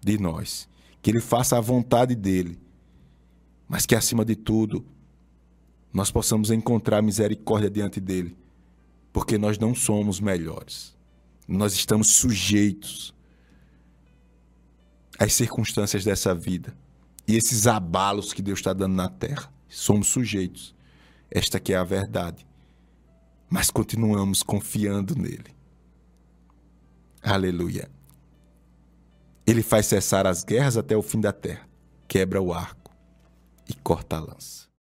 de 0.00 0.18
nós. 0.18 0.68
Que 1.00 1.10
Ele 1.10 1.20
faça 1.20 1.56
a 1.56 1.60
vontade 1.60 2.14
dEle. 2.14 2.58
Mas 3.68 3.86
que, 3.86 3.94
acima 3.94 4.24
de 4.24 4.36
tudo, 4.36 4.84
nós 5.92 6.10
possamos 6.10 6.50
encontrar 6.50 7.00
misericórdia 7.00 7.70
diante 7.70 8.00
dEle. 8.00 8.36
Porque 9.12 9.38
nós 9.38 9.58
não 9.58 9.74
somos 9.74 10.20
melhores 10.20 10.98
nós 11.50 11.74
estamos 11.74 12.08
sujeitos 12.08 13.12
às 15.18 15.32
circunstâncias 15.32 16.04
dessa 16.04 16.32
vida 16.32 16.76
e 17.26 17.36
esses 17.36 17.66
abalos 17.66 18.32
que 18.32 18.40
Deus 18.40 18.60
está 18.60 18.72
dando 18.72 18.94
na 18.94 19.08
terra. 19.08 19.52
Somos 19.68 20.08
sujeitos. 20.08 20.74
Esta 21.30 21.60
que 21.60 21.72
é 21.72 21.76
a 21.76 21.84
verdade. 21.84 22.46
Mas 23.50 23.68
continuamos 23.68 24.44
confiando 24.44 25.16
nele. 25.16 25.52
Aleluia. 27.20 27.90
Ele 29.44 29.62
faz 29.62 29.86
cessar 29.86 30.24
as 30.26 30.44
guerras 30.44 30.76
até 30.76 30.96
o 30.96 31.02
fim 31.02 31.20
da 31.20 31.32
terra, 31.32 31.68
quebra 32.06 32.40
o 32.40 32.52
arco 32.52 32.94
e 33.68 33.74
corta 33.74 34.16
a 34.16 34.20
lança. 34.20 34.68